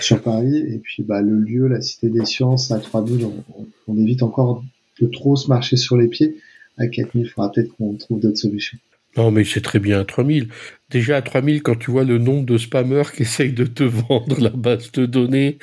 sur 0.00 0.20
Paris. 0.20 0.56
Et 0.56 0.78
puis, 0.78 1.02
bah, 1.02 1.22
le 1.22 1.36
lieu, 1.38 1.68
la 1.68 1.80
Cité 1.80 2.08
des 2.08 2.24
Sciences, 2.24 2.70
à 2.70 2.78
3000, 2.78 3.24
on, 3.24 3.66
on 3.88 3.98
évite 3.98 4.22
encore 4.22 4.64
de 5.00 5.06
trop 5.06 5.36
se 5.36 5.48
marcher 5.48 5.76
sur 5.76 5.96
les 5.96 6.08
pieds. 6.08 6.36
À 6.76 6.86
4000, 6.86 7.24
il 7.24 7.28
faudra 7.28 7.52
peut-être 7.52 7.74
qu'on 7.76 7.94
trouve 7.94 8.20
d'autres 8.20 8.38
solutions. 8.38 8.78
Non, 9.16 9.30
mais 9.30 9.44
c'est 9.44 9.60
très 9.60 9.78
bien 9.80 10.00
à 10.00 10.04
3000. 10.04 10.48
Déjà 10.90 11.16
à 11.16 11.22
3000, 11.22 11.62
quand 11.62 11.76
tu 11.76 11.90
vois 11.90 12.04
le 12.04 12.18
nombre 12.18 12.44
de 12.46 12.58
spammers 12.58 13.12
qui 13.14 13.22
essayent 13.22 13.52
de 13.52 13.64
te 13.64 13.84
vendre 14.08 14.40
la 14.40 14.50
base 14.50 14.90
de 14.92 15.06
données 15.06 15.58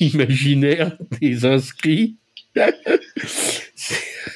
imaginaire 0.00 0.96
des 1.20 1.44
inscrits, 1.44 2.16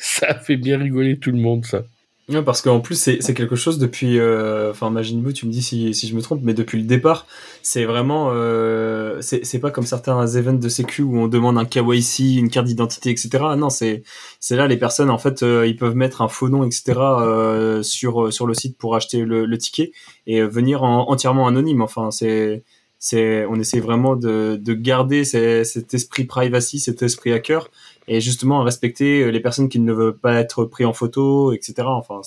ça 0.00 0.34
fait 0.34 0.56
bien 0.56 0.78
rigoler 0.78 1.19
tout 1.19 1.31
le 1.31 1.38
monde, 1.38 1.64
ça. 1.64 1.84
Ouais, 2.28 2.42
parce 2.42 2.60
qu'en 2.60 2.80
plus, 2.80 2.96
c'est 2.96 3.34
quelque 3.34 3.56
chose 3.56 3.78
depuis. 3.78 4.19
Euh, 4.19 4.70
enfin, 4.70 4.88
imagine-vous, 4.90 5.32
tu 5.32 5.46
me 5.46 5.50
dis 5.50 5.62
si, 5.62 5.94
si 5.94 6.06
je 6.06 6.14
me 6.14 6.20
trompe, 6.20 6.40
mais 6.42 6.52
depuis 6.52 6.78
le 6.78 6.84
départ, 6.86 7.26
c'est 7.62 7.86
vraiment. 7.86 8.28
Euh, 8.32 9.22
c'est 9.22 9.58
pas 9.58 9.70
comme 9.70 9.86
certains 9.86 10.26
events 10.36 10.52
de 10.58 10.69
sécu 10.69 11.00
où 11.00 11.19
on 11.19 11.26
demande 11.26 11.56
un 11.56 11.64
KYC, 11.64 12.36
une 12.36 12.50
carte 12.50 12.66
d'identité, 12.66 13.08
etc. 13.08 13.30
Non, 13.56 13.70
c'est 13.70 14.02
là, 14.50 14.66
les 14.66 14.76
personnes, 14.76 15.08
en 15.08 15.16
fait, 15.16 15.42
euh, 15.42 15.66
ils 15.66 15.76
peuvent 15.76 15.96
mettre 15.96 16.20
un 16.20 16.28
faux 16.28 16.50
nom, 16.50 16.64
etc. 16.64 16.98
Euh, 16.98 17.82
sur, 17.82 18.30
sur 18.30 18.46
le 18.46 18.52
site 18.52 18.76
pour 18.76 18.94
acheter 18.94 19.25
le, 19.25 19.46
le 19.46 19.58
ticket 19.58 19.92
et 20.26 20.42
venir 20.42 20.82
en, 20.82 21.10
entièrement 21.10 21.46
anonyme. 21.46 21.80
Enfin, 21.80 22.10
c'est. 22.10 22.62
c'est 22.98 23.46
On 23.46 23.54
essaie 23.58 23.80
vraiment 23.80 24.16
de, 24.16 24.60
de 24.62 24.75
garder 24.75 25.25
cet 25.25 25.94
esprit 25.94 26.25
privacy, 26.25 26.78
cet 26.78 27.02
esprit 27.02 27.32
hacker 27.32 27.70
et 28.08 28.20
justement 28.20 28.62
respecter 28.62 29.22
euh, 29.22 29.30
les 29.30 29.40
personnes 29.40 29.68
qui 29.68 29.78
ne 29.78 29.92
veulent 29.92 30.16
pas 30.16 30.34
être 30.40 30.64
pris 30.64 30.84
en 30.84 30.92
photo, 30.92 31.52
etc. 31.52 31.74
Enfin, 31.84 32.20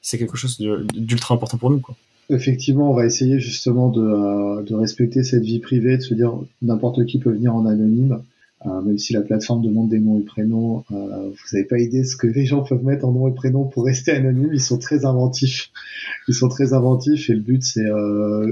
c'est 0.00 0.18
quelque 0.18 0.36
chose 0.36 0.58
d'ultra 0.58 1.34
important 1.34 1.58
pour 1.58 1.70
nous, 1.70 1.80
quoi. 1.80 1.94
Effectivement, 2.28 2.90
on 2.90 2.94
va 2.94 3.06
essayer 3.06 3.38
justement 3.38 3.88
de, 3.88 4.02
euh, 4.02 4.62
de, 4.62 4.74
respecter 4.74 5.22
cette 5.22 5.44
vie 5.44 5.60
privée, 5.60 5.96
de 5.96 6.02
se 6.02 6.12
dire 6.12 6.32
n'importe 6.60 7.06
qui 7.06 7.20
peut 7.20 7.30
venir 7.30 7.54
en 7.54 7.66
anonyme, 7.66 8.20
euh, 8.66 8.80
même 8.80 8.98
si 8.98 9.12
la 9.12 9.20
plateforme 9.20 9.62
demande 9.62 9.90
des 9.90 10.00
noms 10.00 10.18
et 10.18 10.24
prénoms. 10.24 10.82
Vous 10.90 11.34
n'avez 11.52 11.64
pas 11.64 11.78
idée 11.78 12.02
ce 12.02 12.16
que 12.16 12.26
les 12.26 12.44
gens 12.44 12.64
peuvent 12.64 12.82
mettre 12.82 13.04
en 13.04 13.12
nom 13.12 13.28
et 13.28 13.32
prénom 13.32 13.64
pour 13.64 13.84
rester 13.84 14.10
anonymes. 14.10 14.50
Ils 14.52 14.60
sont 14.60 14.78
très 14.78 15.04
inventifs. 15.04 15.70
Ils 16.26 16.34
sont 16.34 16.48
très 16.48 16.72
inventifs 16.72 17.30
et 17.30 17.34
le 17.34 17.40
but 17.40 17.62
c'est 17.62 17.86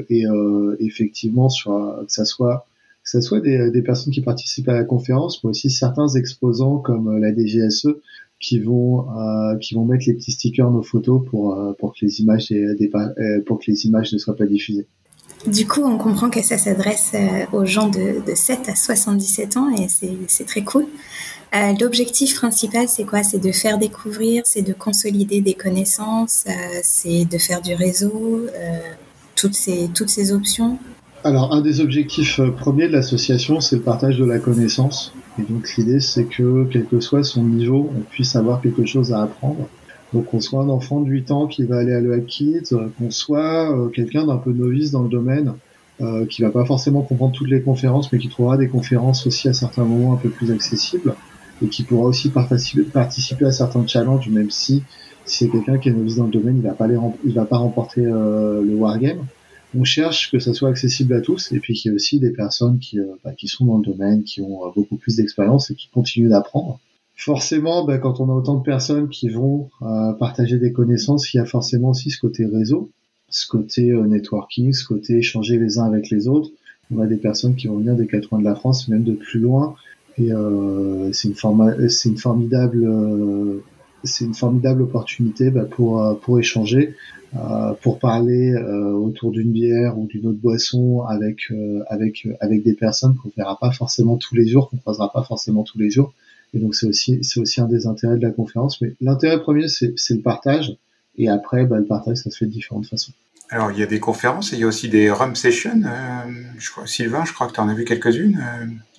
et 0.09 0.25
effectivement 0.79 1.49
sur 1.49 1.73
que 2.07 2.13
ça 2.13 2.25
soit 2.25 2.69
que 3.05 3.11
ce 3.11 3.21
soit 3.21 3.41
des, 3.41 3.83
personnes 3.83 4.13
qui 4.13 4.23
participent 4.23 4.69
à 4.69 4.75
la 4.75 4.85
conférence, 4.85 5.43
mais 5.45 5.51
aussi 5.51 5.71
certains 5.71 6.09
exposants 6.09 6.79
comme 6.79 7.09
euh, 7.09 7.19
la 7.19 7.33
DGSE 7.35 7.89
qui 8.41 8.59
vont 8.59 9.07
euh, 9.11 9.57
qui 9.59 9.75
vont 9.75 9.85
mettre 9.85 10.05
les 10.07 10.15
petits 10.15 10.33
stickers 10.33 10.71
nos 10.71 10.83
photos 10.83 11.23
pour 11.31 11.55
euh, 11.55 11.73
que 11.73 12.05
les 12.05 12.21
images 12.21 12.51
ne 14.13 14.19
soient 14.19 14.37
pas 14.37 14.47
diffusées. 14.47 14.87
Du 15.47 15.67
coup, 15.67 15.83
on 15.83 15.99
comprend 15.99 16.31
que 16.31 16.43
ça 16.43 16.57
s'adresse 16.57 17.13
aux 17.53 17.67
gens 17.67 17.89
de, 17.91 18.25
de 18.27 18.35
7 18.35 18.69
à 18.71 18.75
77 18.75 19.59
ans 19.59 19.69
et 19.77 19.89
c'est 20.27 20.47
très 20.47 20.65
cool. 20.65 20.87
Euh, 21.55 21.73
L'objectif 21.81 22.35
principal, 22.35 22.89
c'est 22.89 23.05
quoi? 23.05 23.23
C'est 23.23 23.39
de 23.39 23.53
faire 23.53 23.79
découvrir, 23.79 24.43
c'est 24.45 24.63
de 24.63 24.73
consolider 24.73 25.41
des 25.41 25.55
connaissances, 25.55 26.45
euh, 26.49 26.81
c'est 26.83 27.27
de 27.27 27.39
faire 27.39 27.63
du 27.63 27.75
réseau, 27.75 28.47
euh, 28.53 28.79
toutes 29.37 29.55
ces 29.55 30.33
options. 30.33 30.79
Alors, 31.27 31.55
un 31.55 31.63
des 31.63 31.81
objectifs 31.81 32.39
euh, 32.39 32.51
premiers 32.51 32.87
de 32.87 32.93
l'association, 32.93 33.61
c'est 33.61 33.77
le 33.77 33.83
partage 33.83 34.19
de 34.19 34.27
la 34.27 34.39
connaissance. 34.39 35.15
Et 35.39 35.43
donc, 35.43 35.75
l'idée, 35.77 35.99
c'est 35.99 36.25
que, 36.25 36.69
quel 36.71 36.85
que 36.85 37.01
soit 37.01 37.25
son 37.25 37.45
niveau, 37.45 37.91
on 37.97 38.01
puisse 38.03 38.37
avoir 38.37 38.61
quelque 38.61 38.85
chose 38.85 39.13
à 39.15 39.23
apprendre. 39.23 39.67
Donc, 40.13 40.27
qu'on 40.27 40.41
soit 40.41 40.63
un 40.63 40.69
enfant 40.69 41.01
de 41.01 41.09
8 41.09 41.31
ans 41.31 41.47
qui 41.47 41.65
va 41.65 41.79
aller 41.79 41.95
à 41.95 42.01
l'EAKIT, 42.01 42.73
euh, 42.73 42.89
qu'on 42.99 43.11
soit 43.11 43.75
euh, 43.75 43.89
quelqu'un 43.89 44.27
d'un 44.27 44.37
peu 44.37 44.53
novice 44.53 44.91
dans 44.91 45.03
le 45.03 45.09
domaine, 45.09 45.55
euh, 46.03 46.27
qui 46.27 46.43
va 46.43 46.51
pas 46.51 46.67
forcément 46.67 47.01
comprendre 47.01 47.33
toutes 47.33 47.49
les 47.49 47.63
conférences, 47.63 48.13
mais 48.13 48.19
qui 48.19 48.29
trouvera 48.29 48.57
des 48.57 48.69
conférences 48.69 49.27
aussi 49.27 49.49
à 49.49 49.55
certains 49.55 49.85
moments 49.85 50.13
un 50.13 50.17
peu 50.17 50.29
plus 50.29 50.53
accessibles, 50.53 51.15
et 51.63 51.69
qui 51.69 51.85
pourra 51.85 52.07
aussi 52.07 52.31
participer, 52.31 53.47
à 53.47 53.51
certains 53.51 53.87
challenges, 53.87 54.29
même 54.29 54.51
si 54.51 54.83
Si 55.25 55.45
c'est 55.45 55.49
quelqu'un 55.49 55.79
qui 55.79 55.89
est 55.89 55.93
novice 55.93 56.17
dans 56.17 56.27
le 56.27 56.33
domaine, 56.33 56.59
il 56.59 56.63
va 56.63 56.75
pas 56.75 56.87
il 57.25 57.35
va 57.35 57.47
pas 57.47 57.57
remporter 57.57 58.03
le 58.03 58.75
wargame. 58.75 59.25
On 59.77 59.85
cherche 59.85 60.31
que 60.31 60.39
ça 60.39 60.55
soit 60.55 60.69
accessible 60.69 61.15
à 61.15 61.21
tous 61.21 61.53
et 61.53 61.59
puis 61.59 61.75
qu'il 61.75 61.91
y 61.91 61.93
ait 61.93 61.97
aussi 61.97 62.21
des 62.21 62.31
personnes 62.31 62.79
qui, 62.79 62.99
bah, 63.25 63.33
qui 63.33 63.49
sont 63.49 63.65
dans 63.65 63.79
le 63.79 63.85
domaine, 63.85 64.23
qui 64.23 64.41
ont 64.41 64.73
beaucoup 64.75 64.97
plus 64.97 65.17
d'expérience 65.17 65.71
et 65.71 65.75
qui 65.75 65.89
continuent 65.89 66.29
d'apprendre 66.29 66.81
forcément, 67.17 67.85
ben, 67.85 67.99
quand 67.99 68.21
on 68.21 68.29
a 68.31 68.33
autant 68.33 68.57
de 68.57 68.63
personnes 68.63 69.09
qui 69.09 69.29
vont 69.29 69.71
euh, 69.83 70.13
partager 70.13 70.59
des 70.59 70.73
connaissances, 70.73 71.33
il 71.33 71.39
y 71.39 71.41
a 71.41 71.45
forcément 71.45 71.91
aussi 71.91 72.11
ce 72.11 72.19
côté 72.19 72.47
réseau, 72.47 72.91
ce 73.29 73.47
côté 73.47 73.91
euh, 73.91 74.07
networking, 74.07 74.73
ce 74.73 74.85
côté 74.85 75.19
échanger 75.19 75.59
les 75.59 75.79
uns 75.79 75.85
avec 75.85 76.11
les 76.11 76.29
autres. 76.29 76.51
On 76.95 77.01
a 77.01 77.07
des 77.07 77.17
personnes 77.17 77.55
qui 77.55 77.67
vont 77.67 77.79
venir 77.79 77.95
des 77.95 78.07
quatre 78.07 78.29
coins 78.29 78.41
de 78.41 78.45
la 78.45 78.55
France, 78.55 78.89
même 78.89 79.05
de 79.05 79.13
plus 79.13 79.41
loin, 79.41 79.75
et 80.19 80.33
euh, 80.33 81.13
c'est 81.13 81.29
une, 81.29 81.35
une 82.05 82.19
formidable, 82.19 82.85
euh, 82.85 83.63
c'est 84.05 84.25
une 84.25 84.35
formidable 84.35 84.83
opportunité 84.83 85.51
ben, 85.51 85.67
pour 85.67 86.19
pour 86.21 86.39
échanger, 86.39 86.95
pour 87.83 87.99
parler 87.99 88.57
autour 88.57 89.33
d'une 89.33 89.51
bière 89.51 89.99
ou 89.99 90.07
d'une 90.07 90.27
autre 90.27 90.39
boisson 90.39 91.03
avec 91.03 91.51
avec 91.89 92.29
avec 92.41 92.63
des 92.63 92.75
personnes 92.75 93.17
qu'on 93.17 93.31
verra 93.37 93.59
pas 93.59 93.73
forcément 93.73 94.17
tous 94.17 94.35
les 94.35 94.47
jours, 94.47 94.71
qu'on 94.71 94.77
croisera 94.77 95.13
pas 95.13 95.23
forcément 95.23 95.65
tous 95.65 95.79
les 95.79 95.91
jours 95.91 96.13
et 96.55 96.59
donc 96.59 96.75
c'est 96.75 96.87
aussi 96.87 97.19
c'est 97.23 97.41
aussi 97.41 97.61
un 97.61 97.67
des 97.67 97.87
intérêts 97.87 98.17
de 98.17 98.23
la 98.23 98.31
conférence. 98.31 98.81
Mais 98.81 98.95
l'intérêt 99.01 99.41
premier 99.41 99.69
c'est 99.69 99.93
le 100.11 100.21
partage. 100.21 100.77
Et 101.17 101.29
après, 101.29 101.65
bah, 101.65 101.79
le 101.79 101.85
partage, 101.85 102.19
ça 102.19 102.31
se 102.31 102.39
fait 102.39 102.47
de 102.47 102.51
différentes 102.51 102.87
façons. 102.87 103.13
Alors, 103.51 103.71
il 103.71 103.79
y 103.79 103.83
a 103.83 103.87
des 103.87 104.01
conférences 104.01 104.53
et 104.53 104.57
il 104.57 104.61
y 104.61 104.65
a 104.65 104.67
aussi 104.67 104.89
des 104.89 105.11
rum 105.11 105.37
sessions. 105.37 105.81
Euh, 105.85 106.87
Sylvain, 106.87 107.25
je 107.25 107.33
crois 107.33 107.47
que 107.47 107.53
tu 107.53 107.61
en 107.61 107.69
as 107.69 107.75
vu 107.75 107.85
quelques-unes. 107.85 108.43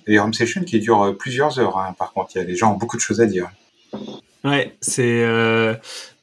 Euh, 0.08 0.22
rum 0.22 0.32
sessions 0.32 0.62
qui 0.62 0.80
durent 0.80 1.14
plusieurs 1.18 1.58
heures. 1.58 1.78
Hein. 1.78 1.94
Par 1.98 2.12
contre, 2.12 2.30
il 2.34 2.38
y 2.38 2.40
a 2.40 2.44
des 2.44 2.56
gens 2.56 2.72
ont 2.72 2.78
beaucoup 2.78 2.96
de 2.96 3.02
choses 3.02 3.20
à 3.20 3.26
dire. 3.26 3.50
Ouais, 4.46 4.78
c'est 4.80 5.24
euh, 5.24 5.74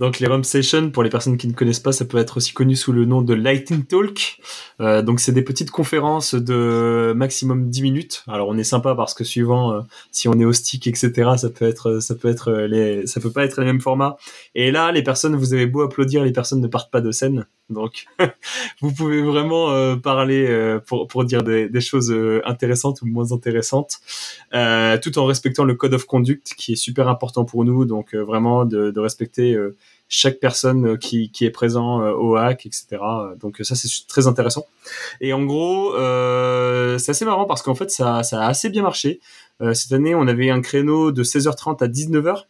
donc 0.04 0.20
les 0.20 0.28
Rum 0.28 0.44
Sessions 0.44 0.92
pour 0.92 1.02
les 1.02 1.10
personnes 1.10 1.38
qui 1.38 1.48
ne 1.48 1.54
connaissent 1.54 1.80
pas, 1.80 1.94
ça 1.94 2.04
peut 2.04 2.18
être 2.18 2.38
aussi 2.38 2.54
connu 2.54 2.76
sous 2.76 2.92
le 2.92 3.06
nom 3.06 3.22
de 3.22 3.34
Lightning 3.34 3.86
Talk. 3.86 4.38
Euh, 4.82 5.02
donc 5.02 5.22
c'est 5.22 5.32
des 5.32 5.44
petites 5.44 5.72
conférences 5.72 6.36
de 6.36 7.14
maximum 7.16 7.70
10 7.70 7.82
minutes. 7.82 8.24
Alors 8.28 8.50
on 8.50 8.58
est 8.58 8.66
sympa 8.66 8.96
parce 8.96 9.14
que 9.14 9.24
suivant 9.24 9.72
euh, 9.72 9.82
si 10.12 10.28
on 10.28 10.34
est 10.34 10.46
au 10.46 10.52
stick 10.54 10.88
etc, 10.88 11.32
ça 11.38 11.50
peut 11.50 11.66
être 11.66 12.00
ça 12.00 12.16
peut 12.16 12.28
être 12.28 12.52
les 12.52 13.08
ça 13.08 13.22
peut 13.22 13.32
pas 13.32 13.46
être 13.46 13.60
les 13.60 13.66
mêmes 13.66 13.82
formats. 13.82 14.18
Et 14.56 14.72
là 14.72 14.92
les 14.92 15.04
personnes 15.04 15.36
vous 15.36 15.54
avez 15.54 15.68
beau 15.68 15.82
applaudir, 15.82 16.24
les 16.24 16.34
personnes 16.34 16.60
ne 16.60 16.68
partent 16.68 16.92
pas 16.92 17.02
de 17.02 17.12
scène. 17.12 17.46
Donc 17.70 18.06
vous 18.82 18.92
pouvez 18.92 19.22
vraiment 19.22 19.98
parler 20.00 20.80
pour 20.86 21.08
pour 21.08 21.24
dire 21.24 21.44
des, 21.44 21.70
des 21.70 21.82
choses 21.82 22.14
intéressantes 22.44 23.02
ou 23.02 23.06
moins 23.06 23.32
intéressantes, 23.32 24.00
tout 24.52 25.18
en 25.18 25.26
respectant 25.26 25.64
le 25.64 25.76
code 25.76 25.94
of 25.94 26.06
conduct 26.06 26.56
qui 26.58 26.74
est 26.74 26.76
super 26.76 27.08
important 27.08 27.46
pour 27.46 27.64
nous. 27.64 27.86
Donc 27.86 28.14
euh, 28.14 28.24
vraiment 28.24 28.66
de, 28.66 29.00
respecter 29.00 29.54
euh, 29.54 29.76
chaque 30.16 30.40
personne 30.40 30.90
euh, 30.90 30.96
qui, 30.96 31.32
est 31.42 31.50
présent 31.50 32.02
au 32.02 32.36
hack, 32.36 32.68
etc. 32.68 33.02
Donc 33.40 33.60
ça 33.64 33.74
c'est 33.74 33.90
très 34.08 34.28
intéressant. 34.28 34.66
Et 35.22 35.34
en 35.34 35.44
gros, 35.44 35.94
c'est 37.00 37.12
assez 37.12 37.26
marrant 37.26 37.46
parce 37.46 37.62
qu'en 37.62 37.76
fait 37.76 37.90
ça, 37.90 38.18
a 38.20 38.48
assez 38.48 38.70
bien 38.70 38.84
marché. 38.84 39.20
cette 39.74 39.92
année, 39.92 40.14
on 40.14 40.28
avait 40.28 40.50
un 40.52 40.62
créneau 40.62 41.12
de 41.12 41.24
16h30 41.24 41.84
à 41.84 41.88
19h. 41.88 42.44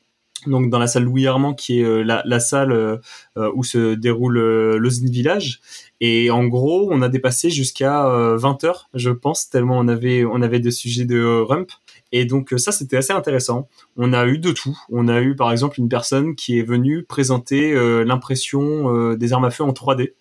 Donc 0.47 0.69
dans 0.69 0.79
la 0.79 0.87
salle 0.87 1.03
Louis 1.03 1.25
Armand, 1.25 1.53
qui 1.53 1.79
est 1.79 2.03
la, 2.03 2.39
salle 2.39 2.99
où 3.37 3.63
se 3.63 3.95
déroule 3.95 4.39
l'Ozine 4.75 5.09
Village, 5.09 5.61
et 6.01 6.29
en 6.31 6.45
gros, 6.45 6.89
on 6.91 7.01
a 7.01 7.07
dépassé 7.07 7.49
jusqu'à 7.49 8.03
20h, 8.35 8.87
je 8.93 9.09
pense, 9.09 9.49
tellement 9.49 9.79
on 9.79 9.87
avait 9.87 10.25
on 10.25 10.41
avait 10.41 10.59
des 10.59 10.71
sujets 10.71 11.05
de 11.05 11.41
rump. 11.41 11.71
Et 12.13 12.25
donc 12.25 12.53
euh, 12.53 12.57
ça, 12.57 12.71
c'était 12.71 12.95
assez 12.95 13.11
intéressant. 13.11 13.67
On 13.97 14.13
a 14.13 14.25
eu 14.27 14.37
de 14.37 14.51
tout. 14.51 14.77
On 14.89 15.07
a 15.07 15.19
eu 15.19 15.35
par 15.35 15.51
exemple 15.51 15.79
une 15.79 15.89
personne 15.89 16.35
qui 16.35 16.59
est 16.59 16.63
venue 16.63 17.03
présenter 17.03 17.73
euh, 17.73 18.05
l'impression 18.05 18.95
euh, 18.95 19.17
des 19.17 19.33
armes 19.33 19.45
à 19.45 19.49
feu 19.49 19.63
en 19.63 19.73
3D. 19.73 20.13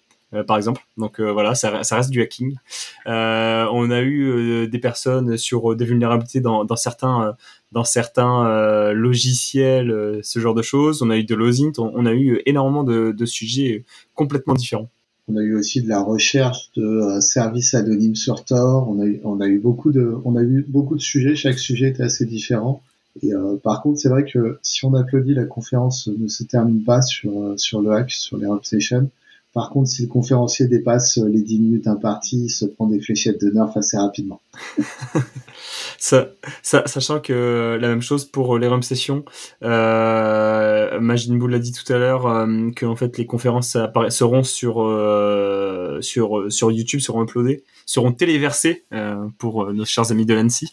par 0.46 0.56
exemple. 0.56 0.80
Donc 0.96 1.20
voilà, 1.20 1.54
ça, 1.54 1.70
reste 1.70 2.08
du 2.08 2.22
hacking. 2.22 2.56
on 3.04 3.90
a 3.90 4.00
eu 4.00 4.66
des 4.66 4.78
personnes 4.78 5.37
sur 5.37 5.76
des 5.76 5.84
vulnérabilités 5.84 6.40
dans, 6.40 6.76
certains, 6.76 7.37
dans 7.70 7.84
certains 7.84 8.92
logiciels, 8.94 10.20
ce 10.22 10.38
genre 10.38 10.54
de 10.54 10.62
choses. 10.62 11.02
On 11.02 11.11
a 11.11 11.18
eu 11.18 11.25
de 11.25 11.34
l'OSINT, 11.34 11.72
on, 11.76 12.06
a 12.06 12.14
eu 12.14 12.40
énormément 12.46 12.82
de 12.82 13.26
sujets 13.26 13.84
complètement 14.14 14.54
différents. 14.54 14.88
On 15.29 15.37
a 15.37 15.43
eu 15.43 15.55
aussi 15.55 15.83
de 15.83 15.88
la 15.88 16.00
recherche 16.00 16.71
de 16.76 16.83
euh, 16.85 17.21
services 17.21 17.75
anonymes 17.75 18.17
sur 18.17 18.45
Tor. 18.45 18.88
On 18.88 19.00
a 19.00 19.07
eu, 19.07 19.21
on 19.25 19.41
a 19.41 19.47
eu 19.47 19.59
beaucoup 19.59 19.93
de, 19.93 20.17
on 20.25 20.37
a 20.37 20.43
eu 20.43 20.64
beaucoup 20.69 20.97
de 20.97 21.00
sujets. 21.00 21.37
Chaque 21.37 21.59
sujet 21.59 21.88
était 21.88 22.02
assez 22.02 22.26
différent. 22.26 22.83
Et 23.23 23.33
euh, 23.33 23.57
par 23.57 23.83
contre, 23.83 24.00
c'est 24.00 24.09
vrai 24.09 24.25
que 24.25 24.59
si 24.62 24.85
on 24.85 24.95
applaudit, 24.95 25.35
la 25.35 25.45
conférence 25.45 26.09
ne 26.09 26.29
se 26.29 26.45
termine 26.45 26.83
pas 26.83 27.02
sur 27.02 27.41
euh, 27.41 27.57
sur 27.57 27.83
le 27.83 27.93
hack, 27.93 28.11
sur 28.11 28.37
les 28.37 28.47
sessions. 28.62 29.11
Par 29.52 29.68
contre, 29.68 29.90
si 29.90 30.02
le 30.02 30.09
conférencier 30.09 30.66
dépasse 30.66 31.18
les 31.18 31.42
10 31.42 31.59
minutes 31.59 31.87
imparties, 31.87 32.44
il 32.44 32.50
se 32.50 32.64
prend 32.64 32.87
des 32.87 33.00
fléchettes 33.00 33.38
de 33.40 33.50
nerfs 33.50 33.76
assez 33.76 33.99
rapidement. 33.99 34.40
ça, 35.99 36.28
ça, 36.62 36.87
sachant 36.87 37.21
que 37.21 37.76
la 37.78 37.88
même 37.88 38.00
chose 38.00 38.25
pour 38.25 38.59
les 38.59 38.66
RUM 38.66 38.82
sessions, 38.82 39.25
euh, 39.62 40.99
Majin 41.00 41.38
l'a 41.47 41.59
dit 41.59 41.73
tout 41.73 41.92
à 41.92 41.99
l'heure, 41.99 42.26
euh, 42.26 42.71
que 42.75 42.87
en 42.87 42.97
fait 42.97 43.18
les 43.18 43.26
conférences 43.26 43.76
seront 44.09 44.42
sur 44.42 44.80
euh, 44.82 45.99
sur 46.00 46.50
sur 46.50 46.73
YouTube, 46.73 47.00
seront 47.00 47.25
uploadées, 47.25 47.62
seront 47.85 48.12
téléversées 48.12 48.85
euh, 48.94 49.26
pour 49.38 49.71
nos 49.73 49.85
chers 49.85 50.11
amis 50.11 50.25
de 50.25 50.35
l'ANSI. 50.35 50.71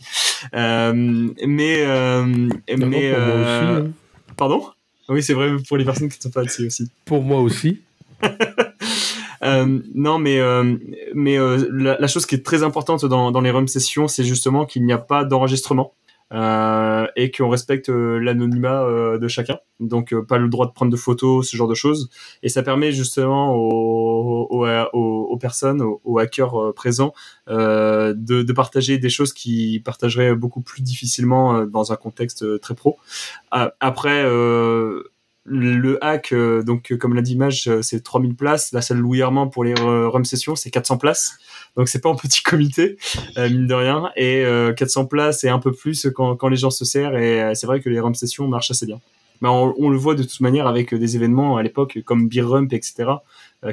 mais 0.54 1.36
mais 1.46 3.14
hein. 3.14 3.88
pardon? 4.38 4.64
Oui, 5.10 5.24
c'est 5.24 5.34
vrai 5.34 5.52
pour 5.68 5.76
les 5.78 5.86
personnes 5.86 6.08
qui 6.08 6.18
ne 6.20 6.24
sont 6.24 6.30
pas 6.30 6.44
là 6.44 6.50
aussi. 6.66 6.90
Pour 7.04 7.24
moi 7.24 7.42
aussi. 7.42 7.82
Euh, 9.44 9.80
non, 9.94 10.20
mais 10.20 10.40
euh, 10.40 10.76
mais 11.14 11.38
euh, 11.38 11.68
la, 11.72 12.08
chose 12.08 12.26
qui 12.26 12.36
est 12.36 12.46
très 12.46 12.64
importante 12.64 13.06
dans, 13.06 13.32
dans 13.32 13.42
les 13.42 13.52
RUM 13.52 13.68
sessions, 13.68 14.08
c'est 14.08 14.24
justement 14.24 14.66
qu'il 14.66 14.86
n'y 14.86 14.94
a 14.94 14.98
pas 14.98 15.24
d'enregistrement. 15.24 15.94
Euh, 16.32 17.08
et 17.16 17.32
qu'on 17.32 17.50
respecte 17.50 17.90
l'anonymat 17.90 18.86
de 19.18 19.28
chacun. 19.28 19.58
Donc 19.80 20.14
pas 20.28 20.38
le 20.38 20.48
droit 20.48 20.68
de 20.68 20.72
prendre 20.72 20.92
de 20.92 20.96
photos, 20.96 21.50
ce 21.50 21.58
genre 21.58 21.68
de 21.68 21.74
choses. 21.74 22.12
Et 22.44 22.50
ça 22.50 22.62
permet 22.62 22.92
justement 22.92 23.56
aux, 23.56 24.46
aux, 24.52 24.68
aux, 24.94 25.38
personnes, 25.38 25.82
aux, 25.82 26.20
hackers 26.20 26.72
présents, 26.76 27.14
de, 27.48 28.14
de, 28.14 28.54
partager 28.54 29.00
des 29.00 29.10
choses 29.10 29.34
qui 29.34 29.82
partageraient 29.84 30.36
beaucoup 30.36 30.62
plus 30.62 30.84
difficilement 30.84 31.66
dans 31.66 31.92
un 31.94 31.96
contexte 31.96 32.62
très 32.62 32.76
pro. 32.76 33.00
après 33.50 34.24
le 35.46 36.04
hack, 36.04 36.32
euh, 36.32 36.64
donc 36.64 36.94
comme 37.00 37.16
l'a 37.16 37.22
dit 37.22 37.36
Mage, 37.36 37.68
euh, 37.68 37.82
c'est 37.82 38.02
3000 38.02 38.36
places. 38.36 38.72
La 38.72 38.82
salle 38.82 39.00
Louis 39.00 39.22
Armand 39.22 39.48
pour 39.48 39.64
les 39.64 39.74
euh, 39.80 40.08
Rum 40.08 40.26
Sessions, 40.26 40.56
c'est 40.56 40.70
400 40.70 40.98
places. 40.98 41.38
Donc 41.76 41.88
c'est 41.88 42.02
pas 42.02 42.10
un 42.10 42.16
petit 42.16 42.44
comité, 42.44 42.98
mine 43.38 43.68
de 43.68 43.74
rien. 43.74 44.12
Et 44.16 44.46
400 44.76 45.06
places 45.06 45.44
et 45.44 45.50
un 45.50 45.60
peu 45.60 45.72
plus 45.72 46.08
quand, 46.16 46.36
quand 46.36 46.50
les 46.50 46.58
gens 46.58 46.70
se 46.70 46.86
serrent. 46.86 47.18
Et 47.18 47.54
c'est 47.56 47.68
vrai 47.68 47.80
que 47.80 47.90
les 47.90 48.00
Rum 48.00 48.16
Sessions 48.16 48.48
marchent 48.48 48.72
assez 48.72 48.86
bien. 48.86 49.00
Mais 49.42 49.48
on, 49.48 49.90
le 49.90 49.98
voit 49.98 50.16
de 50.16 50.24
toute 50.24 50.42
manière 50.42 50.68
avec 50.68 50.94
des 50.94 51.16
événements 51.16 51.56
à 51.56 51.64
l'époque 51.64 52.00
comme 52.06 52.28
Beer 52.28 52.42
Rump, 52.42 52.74
etc., 52.74 53.12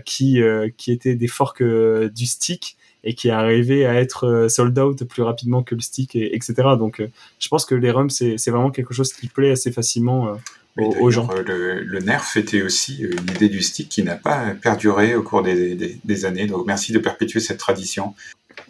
qui, 0.04 0.40
qui 0.76 0.92
étaient 0.92 1.16
des 1.16 1.26
forks 1.26 1.62
du 1.62 2.26
stick 2.26 2.76
et 3.02 3.14
qui 3.14 3.30
arrivaient 3.30 3.85
à 3.85 3.94
être 3.94 4.46
sold 4.49 4.78
out 4.78 5.02
plus 5.04 5.23
rapidement 5.23 5.64
que 5.64 5.75
le 5.75 5.80
stick, 5.80 6.14
et, 6.14 6.37
etc. 6.37 6.54
Donc 6.78 7.02
je 7.40 7.49
pense 7.49 7.64
que 7.64 7.75
les 7.75 7.90
Rum, 7.90 8.11
c'est 8.11 8.37
vraiment 8.46 8.70
quelque 8.70 8.94
chose 8.94 9.12
qui 9.12 9.26
plaît 9.26 9.50
assez 9.50 9.73
facilement 9.73 10.37
aux, 10.76 11.11
gens. 11.11 11.28
Le, 11.47 11.80
le, 11.80 11.99
nerf 12.00 12.37
était 12.37 12.62
aussi 12.62 12.99
une 12.99 13.30
idée 13.35 13.49
du 13.49 13.62
stick 13.62 13.88
qui 13.88 14.02
n'a 14.02 14.16
pas 14.16 14.54
perduré 14.61 15.14
au 15.14 15.23
cours 15.23 15.42
des, 15.42 15.99
des, 16.02 16.25
années. 16.25 16.47
Donc 16.47 16.66
merci 16.66 16.92
de 16.92 16.99
perpétuer 16.99 17.40
cette 17.40 17.59
tradition. 17.59 18.14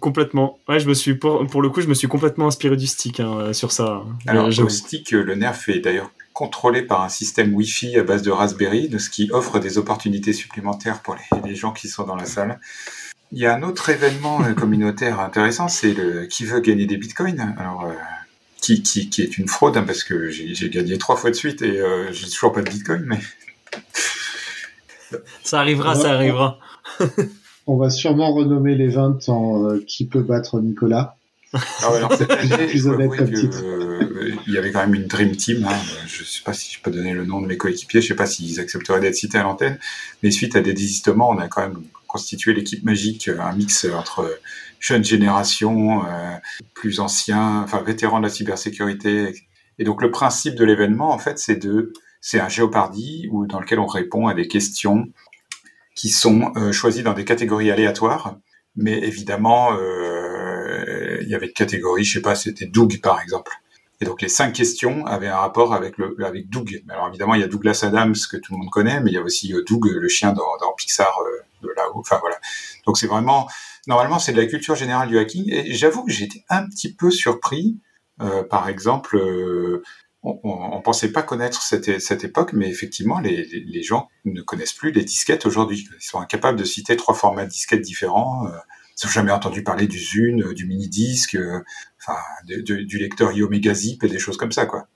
Complètement. 0.01 0.59
Ouais, 0.69 0.79
je 0.79 0.89
me 0.89 0.95
suis 0.95 1.15
pour, 1.15 1.47
pour 1.47 1.63
le 1.63 1.69
coup, 1.69 1.81
je 1.81 1.89
me 1.89 1.95
suis 1.95 2.09
complètement 2.09 2.47
inspiré 2.47 2.77
du 2.77 2.87
stick 2.87 3.21
hein, 3.21 3.53
sur 3.53 3.73
ça. 3.73 4.03
Alors 4.27 4.49
le 4.49 4.69
stick, 4.69 5.11
le 5.11 5.35
nerf 5.35 5.69
est 5.69 5.81
d'ailleurs 5.81 6.11
contrôlé 6.33 6.83
par 6.83 7.03
un 7.03 7.09
système 7.09 7.55
Wi-Fi 7.55 7.97
à 7.99 8.03
base 8.03 8.23
de 8.23 8.31
Raspberry, 8.31 8.91
ce 8.99 9.09
qui 9.09 9.31
offre 9.33 9.59
des 9.59 9.79
opportunités 9.79 10.35
supplémentaires 10.35 11.01
pour 11.01 11.17
les, 11.17 11.49
les 11.49 11.55
gens 11.55 11.73
qui 11.73 11.89
sont 11.89 12.05
dans 12.05 12.17
la 12.17 12.27
salle. 12.27 12.61
Il 13.33 13.39
y 13.39 13.47
a 13.47 13.55
un 13.55 13.63
autre 13.63 13.89
événement 13.91 14.43
euh, 14.45 14.53
communautaire 14.53 15.19
intéressant, 15.21 15.69
c'est 15.69 15.93
le 15.93 16.27
qui 16.27 16.45
veut 16.45 16.61
gagner 16.61 16.87
des 16.87 16.97
bitcoins. 16.97 17.55
Alors 17.59 17.85
euh, 17.85 17.93
qui, 18.67 18.83
qui, 18.83 19.09
qui, 19.09 19.23
est 19.23 19.39
une 19.39 19.47
fraude, 19.47 19.77
hein, 19.77 19.85
parce 19.87 20.03
que 20.03 20.29
j'ai 20.29 20.71
gagné 20.71 20.99
trois 20.99 21.15
fois 21.15 21.31
de 21.31 21.37
suite 21.37 21.63
et 21.63 21.79
euh, 21.79 22.13
j'ai 22.13 22.29
toujours 22.29 22.53
pas 22.53 22.63
de 22.63 22.69
Bitcoin, 22.69 23.05
mais... 23.07 23.21
ça 25.45 25.61
arrivera, 25.61 25.95
ça 25.95 26.13
arrivera. 26.13 26.59
on 27.69 27.77
va 27.77 27.91
sûrement 27.91 28.35
renommer 28.35 28.75
les 28.75 28.89
ventes 28.89 29.29
en 29.29 29.71
euh, 29.71 29.85
Qui 29.87 30.07
peut 30.07 30.23
battre 30.23 30.61
Nicolas 30.61 31.17
ah 31.53 31.95
alors 31.95 32.13
cette 32.13 32.31
année, 32.31 32.69
je 32.69 32.89
euh, 32.89 34.35
il 34.47 34.53
y 34.53 34.59
avait 34.59 34.73
quand 34.73 34.81
même 34.81 34.95
une 34.95 35.07
Dream 35.07 35.35
Team. 35.37 35.65
Hein. 35.65 35.77
Je 36.07 36.25
sais 36.25 36.43
pas 36.45 36.53
si 36.53 36.75
je 36.75 36.83
peux 36.83 36.91
donner 36.91 37.15
le 37.15 37.25
nom 37.25 37.41
de 37.41 37.47
mes 37.47 37.57
coéquipiers. 37.57 38.03
Je 38.03 38.09
sais 38.09 38.17
pas 38.17 38.27
s'ils 38.27 38.61
accepteraient 38.61 39.01
d'être 39.01 39.15
cités 39.15 39.39
à 39.39 39.45
l'antenne. 39.45 39.79
Mais 40.23 40.33
suite 40.33 40.57
à 40.57 40.61
des 40.61 40.75
désistements, 40.75 41.31
on 41.31 41.39
a 41.39 41.47
quand 41.49 41.63
même 41.63 41.83
constitué 42.09 42.53
l'équipe 42.53 42.85
magique, 42.85 43.29
un 43.29 43.53
mix 43.55 43.87
entre 43.95 44.39
jeune 44.81 45.05
génération, 45.05 46.05
euh, 46.05 46.37
plus 46.75 47.01
anciens, 47.01 47.63
enfin 47.63 47.83
vétérans 47.83 48.19
de 48.19 48.25
la 48.25 48.31
cybersécurité. 48.31 49.35
Et 49.79 49.85
donc 49.85 50.03
le 50.03 50.11
principe 50.11 50.55
de 50.55 50.65
l'événement, 50.65 51.11
en 51.11 51.19
fait, 51.19 51.39
c'est 51.39 51.57
de 51.57 51.93
c'est 52.21 52.41
un 52.41 52.49
Géopardy 52.49 53.29
où, 53.31 53.47
dans 53.47 53.61
lequel 53.61 53.79
on 53.79 53.87
répond 53.87 54.27
à 54.27 54.35
des 54.35 54.49
questions 54.49 55.07
qui 55.95 56.09
sont 56.09 56.53
euh, 56.57 56.73
choisies 56.73 57.03
dans 57.03 57.13
des 57.15 57.25
catégories 57.25 57.71
aléatoires. 57.71 58.37
Mais 58.75 58.99
évidemment, 58.99 59.73
euh, 59.75 61.19
il 61.23 61.29
y 61.29 61.35
avait 61.35 61.47
une 61.47 61.53
catégorie, 61.53 62.05
je 62.05 62.15
sais 62.15 62.23
pas, 62.23 62.35
c'était 62.35 62.67
Doug 62.67 63.01
par 63.03 63.21
exemple. 63.21 63.53
Et 64.01 64.05
donc 64.05 64.21
les 64.21 64.29
cinq 64.29 64.53
questions 64.53 65.07
avaient 65.07 65.29
un 65.29 65.39
rapport 65.39 65.73
avec 65.73 65.97
le 65.97 66.15
avec 66.25 66.51
Doug. 66.51 66.83
Alors 66.91 67.09
évidemment, 67.09 67.35
il 67.35 67.41
y 67.41 67.45
a 67.45 67.49
Douglas 67.49 67.81
Adams 67.83 68.15
que 68.31 68.37
tout 68.37 68.53
le 68.53 68.59
monde 68.59 68.71
connaît, 68.71 69.01
mais 69.01 69.11
il 69.11 69.15
y 69.15 69.19
a 69.19 69.23
aussi 69.23 69.55
Doug 69.67 69.87
le 69.87 70.09
chien 70.09 70.33
dans, 70.33 70.57
dans 70.61 70.73
Pixar 70.77 71.17
de 71.63 71.69
là-haut. 71.75 72.01
Enfin 72.01 72.19
voilà. 72.21 72.37
Donc 72.87 72.99
c'est 72.99 73.07
vraiment 73.07 73.49
normalement 73.87 74.19
c'est 74.19 74.33
de 74.33 74.41
la 74.41 74.47
culture 74.47 74.75
générale 74.75 75.09
du 75.09 75.19
hacking. 75.19 75.51
Et 75.53 75.75
j'avoue 75.75 76.05
que 76.05 76.13
j'étais 76.13 76.45
un 76.49 76.67
petit 76.69 76.95
peu 76.95 77.11
surpris. 77.11 77.79
Euh, 78.23 78.43
par 78.43 78.69
exemple, 78.69 79.17
euh, 79.17 79.83
on, 80.23 80.39
on, 80.43 80.81
pensait 80.81 81.13
pas 81.13 81.23
connaître 81.23 81.63
cette, 81.63 82.01
cette 82.01 82.25
époque, 82.25 82.53
mais 82.55 82.69
effectivement, 82.69 83.21
les, 83.21 83.45
les, 83.45 83.83
gens 83.83 84.09
ne 84.25 84.41
connaissent 84.41 84.73
plus 84.73 84.91
les 84.91 85.05
disquettes 85.05 85.45
aujourd'hui. 85.45 85.87
Ils 86.01 86.03
sont 86.03 86.19
incapables 86.19 86.59
de 86.59 86.65
citer 86.65 86.97
trois 86.97 87.15
formats 87.15 87.45
de 87.45 87.51
disquettes 87.51 87.83
différents. 87.83 88.47
Euh, 88.47 88.57
ils 89.03 89.07
n'ont 89.07 89.13
jamais 89.13 89.33
entendu 89.33 89.63
parler 89.63 89.87
du 89.87 89.99
Zune, 89.99 90.55
du 90.55 90.67
mini-disque, 90.67 91.37
enfin, 92.01 92.19
du 92.45 92.99
lecteur 92.99 93.33
Omega 93.37 93.75
Zip 93.75 94.03
et 94.03 94.09
des 94.09 94.19
choses 94.19 94.39
comme 94.39 94.53
ça, 94.53 94.65
quoi. 94.65 94.89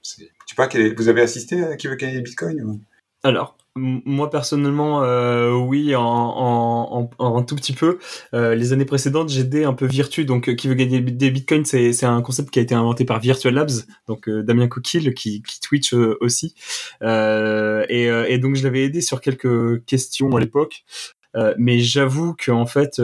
Tu 0.47 0.54
pas, 0.56 0.70
vous 0.97 1.09
avez 1.09 1.20
assisté 1.20 1.62
à 1.62 1.76
qui 1.76 1.87
veut 1.87 1.97
gagner 1.97 2.14
des 2.14 2.23
bitcoins 2.23 2.80
Alors, 3.23 3.59
moi 3.77 4.31
personnellement, 4.31 5.03
euh, 5.05 5.53
oui, 5.53 5.95
en, 5.95 6.03
en, 6.03 7.11
en, 7.19 7.37
un 7.37 7.43
tout 7.43 7.55
petit 7.55 7.73
peu. 7.75 7.99
Euh, 8.35 8.55
les 8.55 8.73
années 8.73 8.85
précédentes, 8.85 9.29
j'aidais 9.29 9.65
un 9.65 9.75
peu 9.75 9.87
Virtu, 9.87 10.25
donc 10.25 10.49
euh, 10.49 10.55
qui 10.55 10.69
veut 10.69 10.75
gagner 10.75 11.00
des 11.00 11.31
bitcoins, 11.31 11.65
c'est, 11.65 11.93
c'est 11.93 12.07
un 12.07 12.23
concept 12.23 12.50
qui 12.50 12.59
a 12.59 12.62
été 12.62 12.75
inventé 12.75 13.05
par 13.05 13.21
Virtual 13.21 13.55
Labs, 13.55 13.71
donc 14.09 14.29
euh, 14.29 14.43
Damien 14.43 14.69
Coquille 14.69 15.12
qui, 15.15 15.43
qui 15.43 15.61
Twitch 15.61 15.93
euh, 15.95 16.17
aussi. 16.21 16.55
et, 17.03 18.05
et 18.29 18.39
donc 18.39 18.57
je 18.57 18.65
l'avais 18.65 18.85
aidé 18.85 19.00
sur 19.03 19.21
quelques 19.21 19.85
questions 19.85 20.35
à 20.37 20.41
l'époque. 20.41 20.85
mais 21.59 21.79
j'avoue 21.81 22.35
qu'en 22.35 22.67
fait 22.67 23.00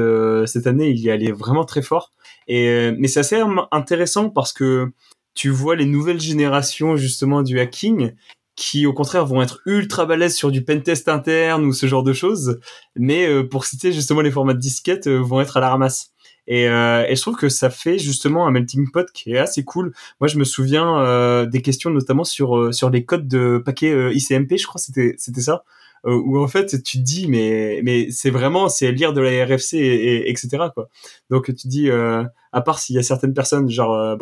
cette 0.47 0.67
année 0.67 0.91
il 0.91 0.99
y 0.99 1.11
allait 1.11 1.33
vraiment 1.33 1.65
très 1.65 1.83
fort. 1.83 2.13
Et 2.49 2.91
mais 2.99 3.09
c'est 3.09 3.21
assez 3.21 3.41
intéressant 3.71 4.31
parce 4.31 4.53
que 4.53 4.93
tu 5.35 5.51
vois 5.51 5.77
les 5.77 5.87
nouvelles 5.87 6.21
générations 6.21 6.97
justement 6.97 7.43
du 7.43 7.61
hacking 7.61 8.13
qui 8.57 8.87
au 8.87 8.93
contraire 8.93 9.27
vont 9.27 9.43
être 9.43 9.61
ultra 9.67 10.07
balèzes 10.07 10.35
sur 10.35 10.51
du 10.51 10.65
pentest 10.65 11.09
interne 11.09 11.65
ou 11.65 11.73
ce 11.73 11.87
genre 11.87 12.03
de 12.03 12.13
choses, 12.13 12.59
mais 12.97 13.29
euh, 13.29 13.47
pour 13.47 13.67
citer 13.67 13.93
justement 13.93 14.23
les 14.23 14.31
formats 14.31 14.55
de 14.55 14.59
disquette 14.59 15.07
euh, 15.07 15.19
vont 15.19 15.41
être 15.41 15.59
à 15.59 15.61
la 15.61 15.71
ramasse. 15.71 16.13
Et, 16.49 16.69
euh, 16.69 17.05
et, 17.09 17.17
je 17.17 17.21
trouve 17.21 17.37
que 17.37 17.49
ça 17.49 17.71
fait 17.71 17.99
justement 17.99 18.47
un 18.47 18.53
melting 18.53 18.91
pot 18.93 19.11
qui 19.13 19.33
est 19.33 19.39
assez 19.39 19.65
cool. 19.65 19.93
Moi, 20.21 20.29
je 20.29 20.39
me 20.39 20.45
souviens 20.45 21.45
des 21.47 21.61
questions 21.61 21.91
notamment 21.91 22.25
sur 22.25 22.73
sur 22.73 22.89
les 22.89 23.05
codes 23.05 23.29
de 23.29 23.61
paquets 23.65 24.15
ICMP, 24.15 24.57
je 24.57 24.67
crois 24.67 24.81
c'était 24.81 25.15
c'était 25.19 25.41
ça, 25.41 25.65
euh, 26.07 26.15
où 26.15 26.39
en 26.43 26.47
fait 26.47 26.83
tu 26.83 26.99
te 26.99 27.03
dis 27.03 27.27
mais 27.27 27.81
mais 27.83 28.11
c'est 28.11 28.31
vraiment 28.31 28.69
c'est 28.69 28.93
lire 28.93 29.13
de 29.13 29.21
la 29.21 29.45
RFC 29.45 29.77
et, 29.77 30.31
etc 30.31 30.65
quoi 30.73 30.89
donc 31.31 31.47
tu 31.55 31.67
dis 31.67 31.91
euh, 31.91 32.23
à 32.57 32.63
part 32.63 32.79
s'il 32.79 32.97
y 32.97 32.99
a 32.99 33.03
certaines 33.03 33.35
personnes 33.35 33.69
genre 33.69 33.95
euh, 33.95 34.17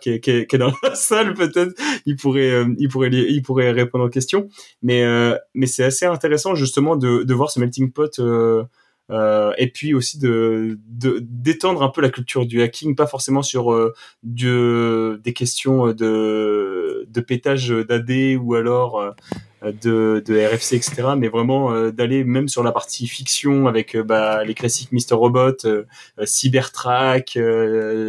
qui 0.00 0.10
est, 0.10 0.54
dans 0.54 0.72
la 0.84 0.94
salle 0.94 1.34
peut-être 1.34 1.74
il 2.06 2.14
pourrait 2.14 2.48
euh, 2.48 2.72
il 2.78 2.88
pourrait 2.88 3.10
il 3.10 3.42
pourrait 3.42 3.72
répondre 3.72 4.04
aux 4.04 4.08
questions. 4.08 4.48
Mais 4.80 5.02
euh, 5.02 5.36
mais 5.54 5.66
c'est 5.66 5.82
assez 5.82 6.06
intéressant 6.06 6.54
justement 6.54 6.94
de, 6.94 7.34
voir 7.34 7.50
ce 7.50 7.58
melting 7.58 7.90
pot 7.90 8.20
euh, 8.20 8.62
et 9.10 9.70
puis 9.72 9.94
aussi 9.94 10.18
de 10.18 10.78
d'étendre 10.92 11.82
un 11.82 11.88
peu 11.88 12.00
la 12.00 12.10
culture 12.10 12.46
du 12.46 12.62
hacking, 12.62 12.94
pas 12.94 13.06
forcément 13.06 13.42
sur 13.42 13.72
euh, 13.72 13.94
des 14.22 15.32
questions 15.32 15.88
de, 15.88 17.06
de 17.08 17.20
pétage 17.20 17.70
d'AD 17.70 18.36
ou 18.40 18.54
alors 18.54 19.14
de, 19.62 20.22
de 20.24 20.46
RFC, 20.46 20.74
etc. 20.74 21.02
Mais 21.16 21.28
vraiment 21.28 21.72
euh, 21.72 21.90
d'aller 21.90 22.24
même 22.24 22.48
sur 22.48 22.62
la 22.62 22.72
partie 22.72 23.06
fiction 23.06 23.66
avec 23.66 23.94
euh, 23.94 24.02
bah, 24.02 24.44
les 24.44 24.54
classiques 24.54 24.92
Mr. 24.92 25.14
Robot, 25.14 25.64
euh, 25.64 25.84
Cybertrack, 26.24 27.38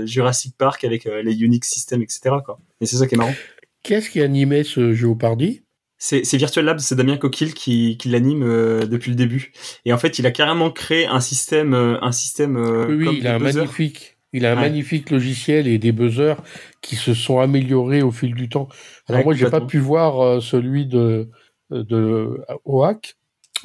Jurassic 0.06 0.56
Park 0.58 0.84
avec 0.84 1.06
les 1.06 1.42
Unix 1.42 1.68
Systems, 1.68 2.02
etc. 2.02 2.36
Et 2.80 2.86
c'est 2.86 2.98
ça 2.98 3.08
qui 3.08 3.16
est 3.16 3.18
marrant. 3.18 3.36
Qu'est-ce 3.84 4.10
qui 4.10 4.22
animait 4.22 4.64
ce 4.64 4.94
Jeopardy 4.94 5.64
c'est, 6.04 6.38
Virtual 6.38 6.66
Labs, 6.66 6.80
c'est 6.80 6.96
Damien 6.96 7.18
Coquille 7.18 7.54
qui, 7.54 7.98
qui 7.98 8.10
l'anime 8.10 8.42
depuis 8.88 9.12
le 9.12 9.16
début. 9.16 9.54
Et 9.86 9.94
en 9.94 9.98
fait, 9.98 10.18
il 10.20 10.26
a 10.26 10.32
carrément 10.32 10.72
créé 10.72 11.06
un 11.06 11.20
système, 11.20 11.74
un 11.74 12.12
système. 12.12 12.58
oui, 12.90 13.20
il 13.20 13.28
a 13.28 13.36
un 13.36 13.40
magnifique. 13.40 14.18
Il 14.34 14.46
a 14.46 14.54
un 14.54 14.56
magnifique 14.56 15.10
logiciel 15.10 15.68
et 15.68 15.78
des 15.78 15.92
buzzers 15.92 16.42
qui 16.82 16.96
se 16.96 17.14
sont 17.14 17.40
améliorés 17.40 18.02
au 18.02 18.12
fil 18.12 18.34
du 18.34 18.48
temps. 18.48 18.70
Alors 19.08 19.26
moi, 19.26 19.34
j'ai 19.34 19.50
pas 19.50 19.62
pu 19.62 19.78
voir 19.78 20.42
celui 20.42 20.86
de 20.86 21.30
de 21.72 22.42
OAC, 22.66 23.16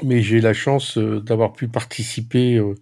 mais 0.03 0.23
j'ai 0.23 0.41
la 0.41 0.53
chance 0.53 0.99
euh, 0.99 1.21
d'avoir 1.21 1.53
pu 1.53 1.69
participer 1.69 2.57
euh, 2.57 2.75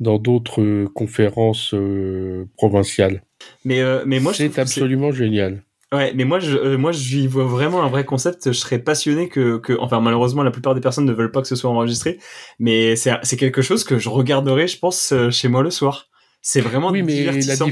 dans 0.00 0.18
d'autres 0.18 0.84
conférences 0.94 1.74
euh, 1.74 2.46
provinciales. 2.56 3.22
Mais, 3.64 3.82
mais 4.04 4.20
moi, 4.20 4.34
c'est 4.34 4.58
absolument 4.58 5.12
génial. 5.12 5.62
Ouais, 5.92 6.12
mais 6.14 6.24
moi, 6.24 6.38
je, 6.38 6.76
moi, 6.76 6.92
j'y 6.92 7.26
vois 7.26 7.44
vraiment 7.44 7.82
un 7.82 7.88
vrai 7.88 8.04
concept. 8.04 8.52
Je 8.52 8.58
serais 8.58 8.78
passionné 8.78 9.28
que, 9.28 9.56
que, 9.56 9.72
enfin, 9.80 10.00
malheureusement, 10.00 10.42
la 10.42 10.50
plupart 10.50 10.74
des 10.74 10.82
personnes 10.82 11.06
ne 11.06 11.12
veulent 11.12 11.30
pas 11.30 11.40
que 11.40 11.48
ce 11.48 11.56
soit 11.56 11.70
enregistré, 11.70 12.18
mais 12.58 12.94
c'est, 12.94 13.12
c'est 13.22 13.38
quelque 13.38 13.62
chose 13.62 13.84
que 13.84 13.98
je 13.98 14.10
regarderai, 14.10 14.68
je 14.68 14.78
pense, 14.78 15.14
chez 15.30 15.48
moi 15.48 15.62
le 15.62 15.70
soir. 15.70 16.08
C'est 16.42 16.60
vraiment 16.60 16.90
oui, 16.90 17.02
mais 17.02 17.14
divertissant. 17.14 17.68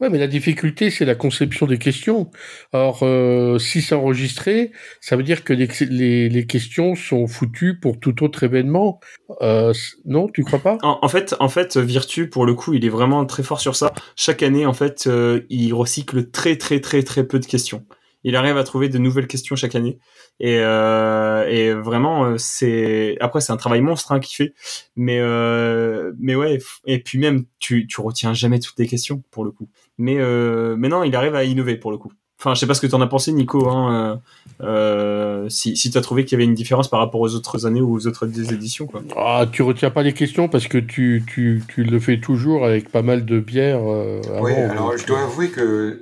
Ouais, 0.00 0.10
mais 0.10 0.18
la 0.18 0.28
difficulté, 0.28 0.90
c'est 0.90 1.04
la 1.04 1.16
conception 1.16 1.66
des 1.66 1.78
questions. 1.78 2.30
Or, 2.72 3.00
euh, 3.02 3.58
si 3.58 3.82
c'est 3.82 3.96
enregistré, 3.96 4.70
ça 5.00 5.16
veut 5.16 5.24
dire 5.24 5.42
que 5.42 5.52
les, 5.52 5.68
les, 5.90 6.28
les, 6.28 6.46
questions 6.46 6.94
sont 6.94 7.26
foutues 7.26 7.80
pour 7.80 7.98
tout 7.98 8.22
autre 8.22 8.44
événement. 8.44 9.00
Euh, 9.42 9.72
non, 10.04 10.28
tu 10.28 10.44
crois 10.44 10.60
pas? 10.60 10.78
En, 10.82 11.00
en, 11.02 11.08
fait, 11.08 11.34
en 11.40 11.48
fait, 11.48 11.76
Virtu, 11.76 12.30
pour 12.30 12.46
le 12.46 12.54
coup, 12.54 12.74
il 12.74 12.84
est 12.84 12.90
vraiment 12.90 13.26
très 13.26 13.42
fort 13.42 13.60
sur 13.60 13.74
ça. 13.74 13.92
Chaque 14.14 14.44
année, 14.44 14.66
en 14.66 14.72
fait, 14.72 15.08
euh, 15.08 15.40
il 15.50 15.74
recycle 15.74 16.30
très, 16.30 16.56
très, 16.56 16.80
très, 16.80 17.02
très 17.02 17.24
peu 17.24 17.40
de 17.40 17.46
questions. 17.46 17.84
Il 18.24 18.36
arrive 18.36 18.56
à 18.56 18.64
trouver 18.64 18.88
de 18.88 18.98
nouvelles 18.98 19.26
questions 19.26 19.56
chaque 19.56 19.74
année. 19.74 19.98
Et, 20.40 20.58
euh, 20.58 21.46
et 21.48 21.72
vraiment, 21.72 22.24
euh, 22.26 22.36
c'est 22.38 23.16
après 23.20 23.40
c'est 23.40 23.52
un 23.52 23.56
travail 23.56 23.80
monstre 23.80 24.12
hein, 24.12 24.20
qu'il 24.20 24.36
fait. 24.36 24.54
Mais 24.96 25.18
euh, 25.20 26.12
mais 26.18 26.34
ouais. 26.34 26.58
Et 26.86 27.00
puis 27.02 27.18
même, 27.18 27.44
tu 27.58 27.86
tu 27.86 28.00
retiens 28.00 28.34
jamais 28.34 28.58
toutes 28.60 28.78
les 28.78 28.86
questions 28.86 29.22
pour 29.30 29.44
le 29.44 29.50
coup. 29.52 29.68
Mais 29.98 30.16
euh, 30.18 30.76
mais 30.78 30.88
non, 30.88 31.04
il 31.04 31.14
arrive 31.16 31.34
à 31.34 31.44
innover 31.44 31.76
pour 31.76 31.90
le 31.90 31.98
coup. 31.98 32.12
Enfin, 32.40 32.54
je 32.54 32.60
sais 32.60 32.66
pas 32.68 32.74
ce 32.74 32.80
que 32.80 32.86
tu 32.86 32.94
en 32.94 33.00
as 33.00 33.08
pensé, 33.08 33.32
Nico. 33.32 33.68
Hein, 33.68 34.20
euh, 34.60 34.64
euh, 34.64 35.48
si 35.48 35.76
si 35.76 35.90
tu 35.90 35.98
as 35.98 36.00
trouvé 36.00 36.24
qu'il 36.24 36.38
y 36.38 36.40
avait 36.40 36.48
une 36.48 36.54
différence 36.54 36.88
par 36.88 37.00
rapport 37.00 37.20
aux 37.20 37.34
autres 37.34 37.66
années 37.66 37.80
ou 37.80 37.96
aux 37.96 38.06
autres 38.06 38.28
éditions, 38.52 38.86
quoi. 38.86 39.02
Ah, 39.16 39.46
tu 39.50 39.62
retiens 39.62 39.90
pas 39.90 40.04
les 40.04 40.12
questions 40.12 40.48
parce 40.48 40.68
que 40.68 40.78
tu, 40.78 41.24
tu, 41.26 41.64
tu 41.66 41.82
le 41.82 41.98
fais 41.98 42.20
toujours 42.20 42.64
avec 42.64 42.92
pas 42.92 43.02
mal 43.02 43.24
de 43.24 43.40
bière. 43.40 43.80
Euh, 43.82 44.20
oui, 44.40 44.52
alors 44.52 44.96
je 44.96 45.04
dois 45.04 45.22
avouer 45.22 45.50
que 45.50 46.00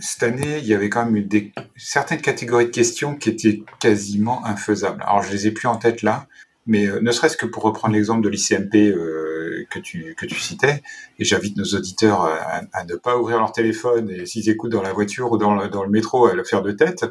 cette 0.00 0.22
année, 0.22 0.58
il 0.60 0.66
y 0.66 0.72
avait 0.72 0.88
quand 0.88 1.04
même 1.04 1.22
des, 1.24 1.52
certaines 1.76 2.22
catégories 2.22 2.66
de 2.66 2.70
questions 2.70 3.14
qui 3.14 3.28
étaient 3.28 3.62
quasiment 3.78 4.46
infaisables. 4.46 5.02
Alors, 5.06 5.22
je 5.22 5.32
les 5.32 5.46
ai 5.46 5.50
plus 5.50 5.68
en 5.68 5.76
tête 5.76 6.00
là, 6.00 6.26
mais 6.66 6.86
euh, 6.86 7.00
ne 7.00 7.10
serait-ce 7.12 7.36
que 7.36 7.46
pour 7.46 7.62
reprendre 7.62 7.94
l'exemple 7.94 8.22
de 8.22 8.28
l'ICMP 8.28 8.74
euh, 8.74 9.64
que, 9.70 9.78
tu, 9.78 10.14
que 10.16 10.26
tu 10.26 10.38
citais, 10.38 10.82
et 11.18 11.24
j'invite 11.24 11.56
nos 11.56 11.64
auditeurs 11.64 12.22
à, 12.22 12.62
à, 12.72 12.84
ne 12.84 12.94
pas 12.94 13.16
ouvrir 13.16 13.38
leur 13.38 13.52
téléphone 13.52 14.10
et 14.10 14.26
s'ils 14.26 14.48
écoutent 14.50 14.72
dans 14.72 14.82
la 14.82 14.92
voiture 14.92 15.32
ou 15.32 15.38
dans 15.38 15.54
le, 15.54 15.68
dans 15.68 15.84
le 15.84 15.90
métro 15.90 16.26
à 16.26 16.34
le 16.34 16.44
faire 16.44 16.62
de 16.62 16.72
tête, 16.72 17.06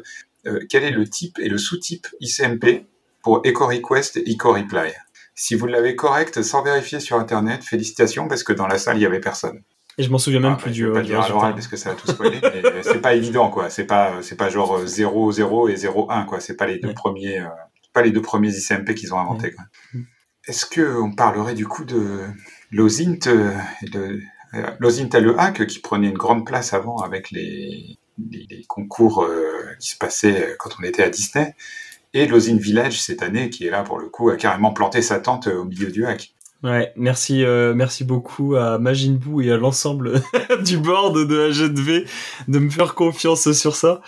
euh, 0.46 0.60
quel 0.68 0.84
est 0.84 0.90
le 0.90 1.08
type 1.08 1.38
et 1.38 1.48
le 1.48 1.58
sous-type 1.58 2.06
ICMP 2.20 2.86
pour 3.22 3.40
Echo 3.44 3.66
Request 3.66 4.18
et 4.18 4.30
Echo 4.30 4.52
Reply 4.52 4.92
Si 5.34 5.54
vous 5.54 5.66
l'avez 5.66 5.96
correct 5.96 6.42
sans 6.42 6.62
vérifier 6.62 7.00
sur 7.00 7.18
Internet, 7.18 7.64
félicitations 7.64 8.28
parce 8.28 8.44
que 8.44 8.52
dans 8.52 8.66
la 8.66 8.78
salle, 8.78 8.98
il 8.98 9.02
y 9.02 9.06
avait 9.06 9.20
personne. 9.20 9.62
Et 9.98 10.02
je 10.02 10.10
m'en 10.10 10.18
souviens 10.18 10.40
même 10.40 10.56
ah, 10.58 10.62
plus 10.62 10.72
du. 10.72 10.82
Je 10.82 10.86
vais 10.88 10.92
pas 10.92 11.02
dire 11.02 11.20
à 11.20 11.28
l'oral 11.28 11.54
parce 11.54 11.68
que 11.68 11.76
ça 11.76 11.90
va 11.90 11.96
tout 11.96 12.06
spoiler, 12.06 12.38
mais 12.42 12.82
c'est 12.82 13.00
pas 13.00 13.14
évident 13.14 13.48
quoi. 13.48 13.70
C'est 13.70 13.86
pas 13.86 14.12
c'est 14.20 14.36
pas 14.36 14.50
genre 14.50 14.86
0 14.86 15.32
0 15.32 15.68
et 15.68 15.76
0 15.76 16.10
1 16.10 16.24
quoi. 16.24 16.38
C'est 16.40 16.54
pas 16.54 16.66
les 16.66 16.78
deux 16.78 16.88
ouais. 16.88 16.94
premiers 16.94 17.40
euh, 17.40 17.46
pas 17.96 18.02
les 18.02 18.10
deux 18.10 18.20
premiers 18.20 18.54
ICMP 18.54 18.94
qu'ils 18.94 19.14
ont 19.14 19.18
inventés. 19.18 19.54
Mmh. 19.94 20.02
Est-ce 20.46 20.66
que 20.66 21.00
on 21.00 21.12
parlerait 21.12 21.54
du 21.54 21.66
coup 21.66 21.86
de 21.86 22.26
l'OSINT 22.70 23.26
euh, 23.26 23.56
de 23.90 24.20
euh, 24.52 24.70
l'OSINT 24.80 25.08
à 25.14 25.20
le 25.20 25.40
hack 25.40 25.66
qui 25.66 25.78
prenait 25.78 26.08
une 26.08 26.18
grande 26.18 26.44
place 26.44 26.74
avant 26.74 26.98
avec 26.98 27.30
les, 27.30 27.98
les, 28.30 28.46
les 28.50 28.64
concours 28.68 29.22
euh, 29.22 29.74
qui 29.80 29.92
se 29.92 29.96
passaient 29.96 30.56
quand 30.58 30.76
on 30.78 30.82
était 30.82 31.04
à 31.04 31.08
Disney 31.08 31.56
et 32.12 32.26
l'OSINT 32.26 32.58
Village 32.58 33.00
cette 33.00 33.22
année 33.22 33.48
qui 33.48 33.66
est 33.66 33.70
là 33.70 33.82
pour 33.82 33.98
le 33.98 34.10
coup 34.10 34.28
a 34.28 34.36
carrément 34.36 34.74
planté 34.74 35.00
sa 35.00 35.18
tente 35.18 35.46
au 35.46 35.64
milieu 35.64 35.90
du 35.90 36.04
hack. 36.04 36.34
Ouais, 36.62 36.92
merci, 36.96 37.44
euh, 37.44 37.74
merci 37.74 38.02
beaucoup 38.02 38.56
à 38.56 38.78
Majinbou 38.78 39.42
et 39.42 39.52
à 39.52 39.56
l'ensemble 39.58 40.14
du 40.64 40.78
board 40.78 41.28
de 41.28 41.50
AG2V 41.50 42.06
de 42.48 42.58
me 42.58 42.70
faire 42.70 42.94
confiance 42.94 43.52
sur 43.52 43.76
ça. 43.76 44.00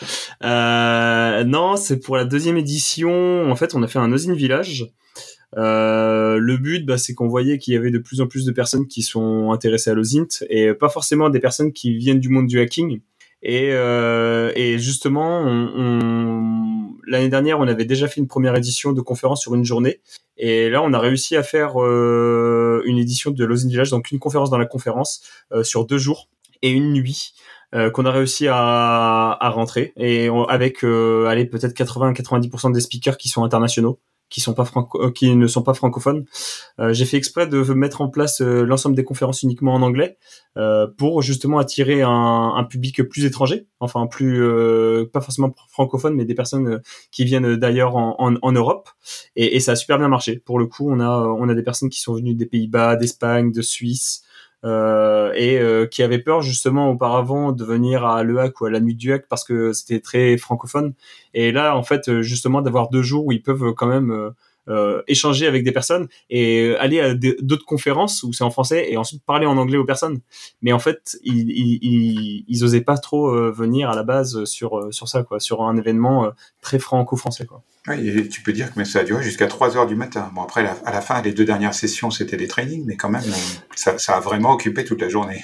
Euh, 0.43 1.45
non, 1.45 1.77
c'est 1.77 2.01
pour 2.01 2.17
la 2.17 2.25
deuxième 2.25 2.57
édition. 2.57 3.51
En 3.51 3.55
fait, 3.55 3.75
on 3.75 3.83
a 3.83 3.87
fait 3.87 3.99
un 3.99 4.11
Ozine 4.13 4.35
Village. 4.35 4.87
Euh, 5.57 6.39
le 6.39 6.57
but, 6.57 6.87
bah, 6.87 6.99
c'est 6.99 7.15
qu'on 7.15 7.29
voyait 7.29 7.59
qu'il 7.59 7.75
y 7.75 7.77
avait 7.77 7.91
de 7.91 7.99
plus 7.99 8.21
en 8.21 8.27
plus 8.27 8.45
de 8.45 8.53
personnes 8.53 8.87
qui 8.87 9.03
sont 9.03 9.53
intéressées 9.53 9.91
à 9.91 9.95
l'Ozint 9.95 10.27
et 10.49 10.73
pas 10.73 10.89
forcément 10.89 11.31
des 11.31 11.41
personnes 11.41 11.73
qui 11.73 11.97
viennent 11.97 12.21
du 12.21 12.31
monde 12.31 12.47
du 12.47 12.61
hacking. 12.61 13.01
Et, 13.43 13.73
euh, 13.73 14.79
justement, 14.79 15.43
on... 15.47 16.95
l'année 17.09 17.29
dernière, 17.29 17.59
on 17.59 17.67
avait 17.67 17.85
déjà 17.85 18.09
fait 18.09 18.21
une 18.21 18.29
première 18.29 18.55
édition 18.55 18.93
de 18.93 19.01
conférence 19.01 19.41
sur 19.41 19.55
une 19.55 19.65
journée. 19.65 20.01
Et 20.37 20.71
là, 20.71 20.83
on 20.83 20.93
a 20.93 20.99
réussi 20.99 21.37
à 21.37 21.43
faire 21.43 21.83
euh, 21.83 22.83
une 22.85 22.99
édition 22.99 23.31
de 23.31 23.45
Lost 23.45 23.65
in 23.65 23.69
Village, 23.69 23.91
donc 23.91 24.11
une 24.11 24.19
conférence 24.19 24.51
dans 24.51 24.59
la 24.59 24.67
conférence 24.67 25.23
euh, 25.53 25.63
sur 25.63 25.85
deux 25.85 25.99
jours 25.99 26.29
et 26.63 26.71
une 26.71 26.93
nuit. 26.93 27.35
Euh, 27.75 27.91
qu'on 27.91 28.07
a 28.07 28.11
réussi 28.11 28.47
à, 28.49 29.37
rentrer 29.43 29.93
et 29.99 30.31
avec 30.49 30.83
allez 30.83 31.45
peut-être 31.45 31.75
80-90% 31.75 32.73
des 32.73 32.81
speakers 32.81 33.19
qui 33.19 33.29
sont 33.29 33.45
internationaux 33.45 33.99
qui 34.29 34.41
sont 34.41 34.55
pas 34.55 34.65
franco 34.65 35.03
euh, 35.03 35.11
qui 35.11 35.35
ne 35.35 35.47
sont 35.47 35.63
pas 35.63 35.75
francophones. 35.75 36.25
Euh, 36.79 36.93
j'ai 36.93 37.05
fait 37.05 37.17
exprès 37.17 37.47
de 37.47 37.63
mettre 37.73 38.01
en 38.01 38.09
place 38.09 38.41
euh, 38.41 38.65
l'ensemble 38.65 38.95
des 38.95 39.05
conférences 39.05 39.43
uniquement 39.43 39.75
en 39.75 39.83
anglais 39.83 40.19
euh, 40.57 40.87
pour 40.97 41.23
justement 41.23 41.59
attirer 41.59 42.03
un, 42.03 42.53
un, 42.57 42.65
public 42.65 43.03
plus 43.05 43.25
étranger, 43.25 43.67
enfin 43.81 44.07
plus 44.07 44.43
pas 45.13 45.21
forcément 45.21 45.55
francophone, 45.69 46.15
mais 46.15 46.25
des 46.25 46.35
personnes 46.35 46.81
qui 47.11 47.25
viennent 47.25 47.57
d'ailleurs 47.57 47.97
en, 47.97 48.17
en, 48.19 48.35
en, 48.43 48.53
Europe. 48.53 48.91
Et, 49.37 49.57
et, 49.57 49.61
ça 49.61 49.73
a 49.73 49.77
super 49.77 49.99
bien 49.99 50.09
marché. 50.09 50.43
Pour 50.45 50.59
le 50.59 50.67
coup, 50.67 50.91
on 50.91 51.01
a 51.01 51.09
on 51.09 51.49
a 51.49 51.55
des 51.55 51.63
personnes 51.63 51.89
qui 51.89 52.01
sont 52.01 52.15
venues 52.15 52.35
des 52.35 52.47
Pays-Bas, 52.47 52.97
d'Espagne, 52.97 53.53
de 53.53 53.63
Suisse. 53.63 54.25
Euh, 54.65 55.33
et 55.37 55.61
euh, 55.61 55.87
qui 55.87 56.03
avaient 56.03 56.19
peur 56.19 56.43
justement 56.43 56.91
auparavant 56.91 57.53
de 57.53 57.65
venir 57.65 58.05
à 58.05 58.25
l'EAC 58.25 58.61
ou 58.61 58.65
à 58.65 58.71
la 58.71 58.81
nuit 58.81 58.97
du 58.97 59.13
HAC 59.13 59.29
parce 59.29 59.45
que 59.45 59.73
c'était 59.73 60.01
très 60.01 60.37
francophone. 60.37 60.95
Et 61.33 61.53
là, 61.53 61.77
en 61.77 61.85
fait, 61.85 62.23
justement, 62.23 62.61
d'avoir 62.61 62.91
deux 62.91 63.03
jours 63.03 63.27
où 63.27 63.33
ils 63.33 63.43
peuvent 63.43 63.73
quand 63.75 63.87
même 63.87 64.33
euh, 64.69 65.03
échanger 65.07 65.47
avec 65.47 65.65
des 65.65 65.73
personnes 65.73 66.09
et 66.31 66.75
aller 66.77 67.01
à 67.01 67.15
d'autres 67.15 67.65
conférences 67.65 68.23
où 68.23 68.33
c'est 68.33 68.45
en 68.45 68.51
français 68.51 68.87
et 68.91 68.97
ensuite 68.97 69.23
parler 69.25 69.47
en 69.47 69.57
anglais 69.57 69.79
aux 69.79 69.85
personnes. 69.85 70.21
Mais 70.63 70.73
en 70.73 70.79
fait, 70.79 71.17
ils, 71.23 71.51
ils, 71.51 72.45
ils, 72.47 72.65
osaient 72.65 72.81
pas 72.81 72.99
trop 72.99 73.29
euh, 73.29 73.51
venir 73.51 73.91
à 73.91 73.97
la 73.97 74.03
base 74.03 74.45
sur 74.45 74.79
euh, 74.79 74.91
sur 74.93 75.09
ça 75.09 75.23
quoi, 75.23 75.41
sur 75.41 75.63
un 75.63 75.77
événement 75.77 76.27
euh, 76.27 76.31
très 76.63 76.79
franco-français 76.79 77.47
quoi. 77.47 77.63
Oui, 77.87 78.09
et 78.09 78.29
tu 78.29 78.43
peux 78.43 78.53
dire 78.53 78.73
que 78.75 78.85
ça 78.85 79.01
a 79.01 79.05
duré 79.05 79.23
jusqu'à 79.23 79.47
3 79.47 79.77
heures 79.77 79.87
du 79.87 79.95
matin. 79.95 80.31
Bon 80.35 80.43
après, 80.43 80.67
à 80.85 80.93
la 80.93 81.01
fin, 81.01 81.23
les 81.23 81.33
deux 81.33 81.45
dernières 81.45 81.75
sessions, 81.75 82.11
c'était 82.11 82.37
des 82.37 82.49
trainings, 82.49 82.85
mais 82.87 82.97
quand 82.97 83.09
même, 83.09 83.23
ça, 83.75 83.99
ça 83.99 84.17
a 84.17 84.21
vraiment 84.21 84.53
occupé 84.53 84.85
toute 84.85 85.01
la 85.01 85.09
journée. 85.09 85.43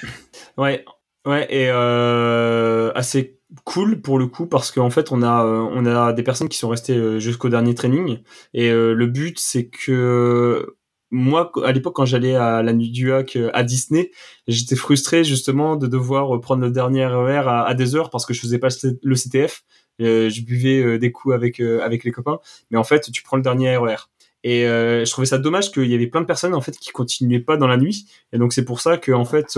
Ouais, 0.57 0.85
ouais, 1.27 1.47
et 1.51 1.69
euh, 1.69 2.93
assez 2.95 3.39
cool 3.65 4.01
pour 4.01 4.19
le 4.19 4.27
coup 4.27 4.47
parce 4.47 4.71
qu'en 4.71 4.91
fait 4.91 5.13
on 5.13 5.23
a 5.23 5.45
euh, 5.45 5.69
on 5.73 5.87
a 5.87 6.13
des 6.13 6.23
personnes 6.23 6.49
qui 6.49 6.59
sont 6.59 6.69
restées 6.69 6.97
euh, 6.97 7.19
jusqu'au 7.19 7.49
dernier 7.49 7.75
training. 7.75 8.19
Et 8.53 8.71
euh, 8.71 8.95
le 8.95 9.07
but 9.07 9.39
c'est 9.39 9.67
que 9.67 10.77
moi 11.11 11.53
à 11.65 11.73
l'époque 11.73 11.95
quand 11.95 12.05
j'allais 12.05 12.35
à 12.35 12.63
la 12.63 12.73
nuit 12.73 12.91
du 12.91 13.13
hack 13.13 13.39
à 13.53 13.63
Disney 13.63 14.11
j'étais 14.49 14.77
frustré 14.77 15.23
justement 15.23 15.77
de 15.77 15.87
devoir 15.87 16.41
prendre 16.41 16.63
le 16.63 16.71
dernier 16.71 17.07
RER 17.07 17.45
à, 17.47 17.75
des 17.75 17.95
heures 17.95 18.11
parce 18.11 18.27
que 18.27 18.35
je 18.35 18.41
faisais 18.41 18.59
pas 18.59 18.69
le 19.03 19.15
CTF 19.15 19.63
je 20.01 20.45
buvais 20.45 20.99
des 20.99 21.13
coups 21.13 21.35
avec 21.35 21.61
avec 21.61 22.03
les 22.05 22.11
copains. 22.11 22.41
Mais 22.71 22.79
en 22.79 22.85
fait 22.85 23.11
tu 23.13 23.23
prends 23.23 23.37
le 23.37 23.43
dernier 23.45 23.77
RER 23.77 24.09
et 24.43 24.63
je 24.63 25.11
trouvais 25.11 25.27
ça 25.27 25.39
dommage 25.39 25.71
qu'il 25.71 25.87
y 25.87 25.95
avait 25.95 26.09
plein 26.09 26.21
de 26.21 26.27
personnes 26.27 26.55
en 26.55 26.61
fait 26.61 26.77
qui 26.79 26.91
continuaient 26.91 27.39
pas 27.39 27.57
dans 27.57 27.69
la 27.69 27.77
nuit. 27.77 28.07
Et 28.33 28.39
donc 28.39 28.53
c'est 28.53 28.65
pour 28.65 28.81
ça 28.81 28.99
que 28.99 29.13
en 29.13 29.25
fait 29.25 29.57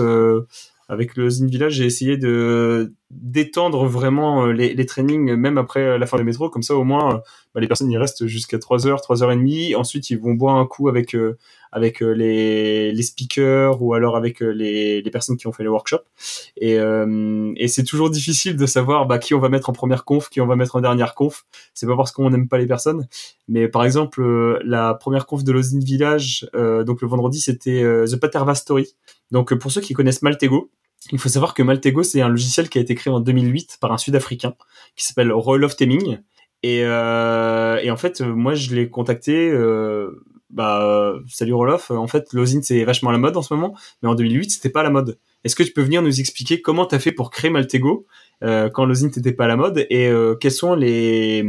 avec 0.89 1.15
le 1.15 1.29
Zine 1.29 1.47
Village, 1.47 1.73
j'ai 1.73 1.85
essayé 1.85 2.17
de 2.17 2.93
d'étendre 3.09 3.85
vraiment 3.85 4.45
euh, 4.45 4.51
les, 4.51 4.73
les, 4.73 4.85
trainings 4.85 5.35
même 5.35 5.57
après 5.57 5.97
la 5.97 6.05
fin 6.05 6.17
du 6.17 6.23
métro 6.23 6.49
comme 6.49 6.63
ça 6.63 6.75
au 6.75 6.83
moins 6.83 7.15
euh, 7.15 7.19
bah, 7.57 7.61
les 7.61 7.67
personnes 7.67 7.89
y 7.89 7.97
restent 7.97 8.27
jusqu'à 8.27 8.59
3 8.59 8.85
heures 8.85 9.01
3 9.01 9.23
heures 9.23 9.31
et 9.31 9.35
demie. 9.35 9.73
Ensuite 9.73 10.11
ils 10.11 10.19
vont 10.19 10.35
boire 10.35 10.57
un 10.57 10.67
coup 10.67 10.89
avec 10.89 11.15
euh, 11.15 11.39
avec 11.71 12.01
les, 12.01 12.91
les 12.91 13.01
speakers 13.01 13.81
ou 13.81 13.95
alors 13.95 14.15
avec 14.15 14.41
les, 14.41 15.01
les 15.01 15.11
personnes 15.11 15.37
qui 15.37 15.47
ont 15.47 15.51
fait 15.51 15.63
les 15.63 15.69
workshops 15.69 16.05
et, 16.55 16.75
et 16.75 17.67
c'est 17.67 17.83
toujours 17.83 18.09
difficile 18.09 18.55
de 18.55 18.65
savoir 18.65 19.05
bah, 19.05 19.19
qui 19.19 19.33
on 19.33 19.39
va 19.39 19.49
mettre 19.49 19.69
en 19.69 19.73
première 19.73 20.05
conf 20.05 20.29
qui 20.29 20.39
on 20.39 20.47
va 20.47 20.55
mettre 20.55 20.75
en 20.75 20.81
dernière 20.81 21.15
conf. 21.15 21.45
C'est 21.73 21.87
pas 21.87 21.97
parce 21.97 22.11
qu'on 22.11 22.29
n'aime 22.29 22.47
pas 22.47 22.57
les 22.57 22.67
personnes. 22.67 23.07
Mais 23.47 23.67
par 23.67 23.83
exemple 23.83 24.23
la 24.63 24.93
première 24.93 25.25
conf 25.25 25.43
de 25.43 25.51
Lozin 25.51 25.79
Village 25.79 26.47
donc 26.53 27.01
le 27.01 27.07
vendredi 27.07 27.41
c'était 27.41 27.81
The 27.81 28.15
Paterva 28.15 28.55
Story. 28.55 28.87
Donc 29.31 29.53
pour 29.55 29.71
ceux 29.71 29.81
qui 29.81 29.93
connaissent 29.93 30.21
Maltego 30.21 30.71
il 31.11 31.19
faut 31.19 31.29
savoir 31.29 31.53
que 31.53 31.63
Maltego, 31.63 32.03
c'est 32.03 32.21
un 32.21 32.29
logiciel 32.29 32.69
qui 32.69 32.77
a 32.77 32.81
été 32.81 32.95
créé 32.95 33.13
en 33.13 33.19
2008 33.19 33.77
par 33.79 33.91
un 33.91 33.97
Sud-Africain 33.97 34.55
qui 34.95 35.05
s'appelle 35.05 35.31
Roy 35.31 35.63
of 35.63 35.75
Teming. 35.75 36.19
Et, 36.67 36.81
euh, 36.83 37.77
et, 37.81 37.89
en 37.91 37.95
fait, 37.95 38.19
moi, 38.19 38.53
je 38.53 38.75
l'ai 38.75 38.89
contacté. 38.89 39.49
Euh, 39.49 40.21
bah, 40.49 41.15
salut 41.27 41.53
Roloff. 41.53 41.91
En 41.91 42.07
fait, 42.07 42.33
Lozin, 42.33 42.61
c'est 42.61 42.83
vachement 42.83 43.09
à 43.09 43.13
la 43.13 43.19
mode 43.19 43.37
en 43.37 43.41
ce 43.41 43.53
moment, 43.53 43.73
mais 44.01 44.09
en 44.09 44.15
2008, 44.15 44.51
c'était 44.51 44.69
pas 44.69 44.81
à 44.81 44.83
la 44.83 44.89
mode. 44.89 45.17
Est-ce 45.43 45.55
que 45.55 45.63
tu 45.63 45.71
peux 45.71 45.81
venir 45.81 46.01
nous 46.01 46.19
expliquer 46.19 46.61
comment 46.61 46.85
t'as 46.85 46.99
fait 46.99 47.13
pour 47.13 47.29
créer 47.29 47.49
Maltego 47.49 48.05
euh, 48.43 48.69
quand 48.69 48.85
Lozin 48.85 49.07
n'était 49.07 49.31
pas 49.31 49.45
à 49.45 49.47
la 49.47 49.55
mode 49.55 49.85
et 49.89 50.07
euh, 50.07 50.35
quelles 50.35 50.51
sont 50.51 50.75
les, 50.75 51.41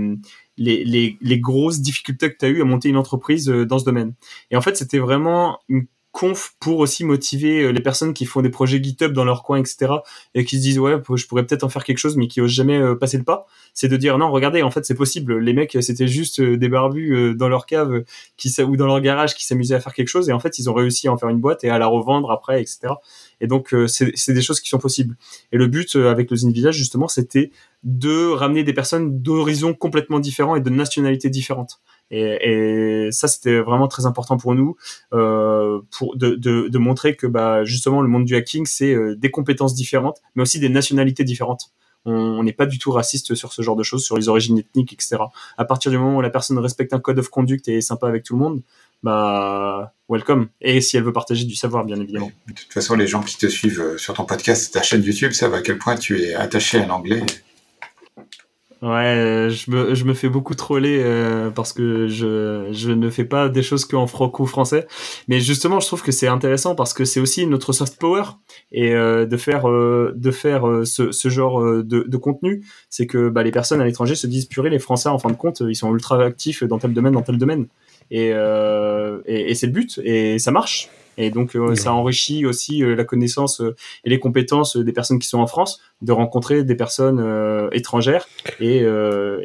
les, 0.57 0.85
les, 0.85 1.17
les 1.21 1.41
grosses 1.41 1.81
difficultés 1.81 2.31
que 2.31 2.37
tu 2.39 2.45
as 2.45 2.49
eu 2.49 2.61
à 2.61 2.65
monter 2.65 2.89
une 2.89 2.97
entreprise 2.97 3.49
euh, 3.51 3.67
dans 3.67 3.79
ce 3.81 3.85
domaine? 3.85 4.15
Et 4.51 4.57
en 4.57 4.61
fait, 4.61 4.77
c'était 4.77 4.99
vraiment 4.99 5.59
une 5.69 5.87
conf 6.19 6.57
pour 6.59 6.81
aussi 6.81 7.05
motiver 7.05 7.63
euh, 7.63 7.71
les 7.71 7.81
personnes 7.81 8.13
qui 8.13 8.27
font 8.27 8.43
des 8.43 8.49
projets 8.49 8.83
GitHub 8.83 9.13
dans 9.13 9.25
leur 9.25 9.45
coin, 9.45 9.59
etc. 9.59 9.93
et 10.35 10.45
qui 10.45 10.57
se 10.57 10.63
disent 10.63 10.81
ouais, 10.81 11.01
je 11.15 11.27
pourrais 11.29 11.47
peut-être 11.47 11.63
en 11.63 11.69
faire 11.69 11.85
quelque 11.85 11.99
chose, 11.99 12.17
mais 12.17 12.27
qui 12.27 12.41
osent 12.41 12.51
jamais 12.51 12.77
euh, 12.77 12.97
passer 12.97 13.19
le 13.19 13.23
pas. 13.23 13.47
C'est 13.73 13.87
de 13.87 13.97
dire 13.97 14.19
non, 14.19 14.33
regardez, 14.33 14.63
en 14.63 14.73
fait, 14.73 14.85
c'est 14.85 14.97
possible. 14.97 15.39
Les 15.39 15.53
mecs, 15.53 15.79
c'était 15.81 16.09
juste 16.09 16.41
euh, 16.41 16.57
des 16.57 16.69
barbus 16.69 17.37
dans 17.37 17.49
leur 17.49 17.67
cave 17.67 18.03
qui 18.37 18.53
ou 18.61 18.77
dans 18.77 18.87
leur 18.87 19.01
garage 19.01 19.37
qui 19.37 19.47
s'amusaient 19.47 19.77
à 19.77 19.81
faire 19.81 19.95
quelque 19.95 20.09
chose, 20.09 20.29
et 20.29 20.33
en 20.33 20.41
fait, 20.41 20.59
ils 20.59 20.69
ont 20.69 20.75
réussi 20.75 21.07
à 21.07 21.13
en 21.13 21.19
faire 21.19 21.29
une 21.29 21.39
boîte 21.39 21.63
et 21.63 21.71
à 21.71 21.79
la 21.79 21.87
revendre 21.87 22.33
après, 22.33 22.61
etc. 22.61 22.95
Et 23.41 23.47
donc, 23.47 23.73
c'est 23.87 24.33
des 24.33 24.43
choses 24.43 24.59
qui 24.59 24.69
sont 24.69 24.79
possibles. 24.79 25.17
Et 25.53 25.57
le 25.57 25.69
but 25.69 25.95
avec 25.95 26.33
le 26.33 26.37
Zine 26.37 26.51
Village, 26.51 26.75
justement, 26.75 27.07
c'était 27.07 27.53
de 27.85 28.31
ramener 28.31 28.65
des 28.65 28.73
personnes 28.73 29.23
d'horizons 29.23 29.75
complètement 29.75 30.19
différents 30.19 30.57
et 30.57 30.61
de 30.61 30.71
nationalités 30.71 31.31
différentes. 31.31 31.81
Et, 32.11 33.07
et 33.07 33.13
ça, 33.13 33.29
c'était 33.29 33.61
vraiment 33.61 33.89
très 33.89 34.07
important 34.07 34.37
pour 34.37 34.55
nous, 34.55 34.77
euh, 35.13 35.81
pour 35.91 36.17
de, 36.17 36.31
de, 36.31 36.69
de, 36.69 36.79
montrer 36.79 37.17
que 37.17 37.27
bah, 37.27 37.65
justement 37.65 38.01
le 38.01 38.09
monde 38.09 38.25
du 38.25 38.35
hacking, 38.35 38.67
c'est 38.67 38.95
euh, 38.95 39.15
des 39.17 39.31
compétences 39.31 39.75
différentes, 39.75 40.21
mais 40.35 40.43
aussi 40.43 40.59
des 40.59 40.69
nationalités 40.69 41.25
différentes. 41.25 41.73
On 42.05 42.43
n'est 42.43 42.53
pas 42.53 42.65
du 42.65 42.79
tout 42.79 42.91
raciste 42.91 43.35
sur 43.35 43.53
ce 43.53 43.61
genre 43.61 43.77
de 43.77 43.83
choses, 43.83 44.05
sur 44.05 44.17
les 44.17 44.29
origines 44.29 44.59
ethniques, 44.59 44.95
etc. 44.95 45.17
À 45.59 45.65
partir 45.65 45.91
du 45.91 45.99
moment 45.99 46.17
où 46.17 46.21
la 46.23 46.31
personne 46.31 46.59
respecte 46.59 46.95
un 46.95 47.01
code 47.01 47.19
of 47.19 47.29
conduct 47.29 47.69
et 47.69 47.79
est 47.79 47.81
sympa 47.83 48.09
avec 48.09 48.23
tout 48.23 48.35
le 48.35 48.41
monde, 48.41 48.63
bah 49.03 49.93
welcome. 50.09 50.49
Et 50.61 50.81
si 50.81 50.97
elle 50.97 51.03
veut 51.03 51.13
partager 51.13 51.45
du 51.45 51.55
savoir, 51.55 51.85
bien 51.85 52.01
évidemment. 52.01 52.31
De 52.47 52.55
toute 52.55 52.73
façon, 52.73 52.95
les 52.95 53.07
gens 53.07 53.23
qui 53.23 53.37
te 53.37 53.47
suivent 53.47 53.81
euh, 53.81 53.99
sur 53.99 54.15
ton 54.15 54.25
podcast, 54.25 54.73
ta 54.73 54.83
chaîne 54.83 55.03
YouTube, 55.03 55.33
savent 55.33 55.55
à 55.55 55.61
quel 55.61 55.77
point 55.77 55.97
tu 55.97 56.23
es 56.23 56.35
attaché 56.35 56.79
à 56.79 56.87
l'anglais 56.87 57.25
Ouais, 58.81 58.89
euh, 58.91 59.51
je 59.51 59.73
me, 59.73 59.95
je 59.97 60.05
me 60.05 60.15
fais 60.15 60.29
beaucoup 60.29 60.55
troller 60.55 61.03
euh, 61.03 61.51
parce 61.51 61.73
que 61.73 62.07
je, 62.07 62.69
je 62.71 62.93
ne 62.93 63.11
fais 63.11 63.25
pas 63.25 63.49
des 63.49 63.65
choses 63.65 63.85
qu'en 63.85 64.07
franco-français. 64.07 64.87
Mais 65.27 65.41
justement, 65.41 65.81
je 65.81 65.89
trouve 65.89 66.03
que 66.05 66.13
c'est 66.13 66.29
intéressant 66.29 66.77
parce 66.77 66.95
que 66.95 67.05
c'est 67.05 67.19
aussi 67.19 67.45
notre 67.49 67.73
soft 67.73 67.99
power 67.99 68.23
et 68.71 68.95
euh, 68.95 69.27
de 69.27 69.37
faire, 69.37 69.69
euh, 69.69 70.13
de 70.15 70.31
faire 70.31 70.69
euh, 70.69 70.85
ce, 70.85 71.11
ce 71.11 71.29
genre 71.29 71.61
de, 71.61 71.83
de 71.83 72.17
contenu, 72.17 72.65
c'est 72.89 73.07
que 73.09 73.29
bah, 73.29 73.43
les 73.43 73.51
personnes 73.51 73.81
à 73.81 73.85
l'étranger 73.85 74.15
se 74.15 74.29
disent 74.29 74.47
purée, 74.47 74.71
les 74.71 74.79
Français, 74.79 75.09
en 75.09 75.19
fin 75.19 75.31
de 75.31 75.37
compte, 75.37 75.61
ils 75.69 75.75
sont 75.75 75.93
ultra 75.93 76.23
actifs 76.23 76.63
dans 76.63 76.79
tel 76.79 76.93
domaine, 76.93 77.15
dans 77.15 77.23
tel 77.23 77.37
domaine. 77.37 77.67
Et, 78.13 78.29
et, 78.29 79.51
et 79.51 79.55
c'est 79.57 79.67
le 79.67 79.73
but 79.73 80.01
et 80.05 80.39
ça 80.39 80.53
marche. 80.53 80.89
Et 81.19 81.31
donc, 81.31 81.57
euh, 81.57 81.75
ça 81.75 81.93
enrichit 81.93 82.47
aussi 82.47 82.83
euh, 82.83 82.95
la 82.95 83.05
connaissance 83.05 83.61
euh, 83.61 83.75
et 84.05 84.11
les 84.11 84.21
compétences 84.21 84.77
des 84.77 84.93
personnes 84.93 85.19
qui 85.19 85.27
sont 85.27 85.41
en 85.41 85.49
France, 85.49 85.81
de 86.01 86.13
rencontrer 86.13 86.63
des 86.63 86.77
personnes 86.77 87.19
étrangères 87.73 88.29
et, 88.61 88.85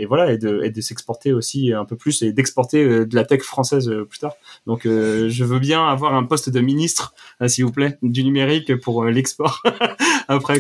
voilà, 0.06 0.32
et 0.32 0.38
de, 0.38 0.82
s'exporter 0.82 1.34
aussi 1.34 1.74
un 1.74 1.84
peu 1.84 1.96
plus 1.96 2.22
et 2.22 2.32
d'exporter 2.32 2.86
de 2.86 3.16
la 3.16 3.26
tech 3.26 3.42
française 3.42 3.92
plus 4.08 4.20
tard. 4.20 4.36
Donc, 4.68 4.82
je 4.84 5.44
veux 5.44 5.58
bien 5.58 5.88
avoir 5.88 6.14
un 6.14 6.24
poste 6.24 6.52
de 6.52 6.60
ministre, 6.60 7.16
s'il 7.48 7.66
vous 7.66 7.72
plaît, 7.72 7.98
du 8.04 8.24
numérique 8.24 8.76
pour 8.76 9.06
l'export 9.06 9.64
après. 10.28 10.60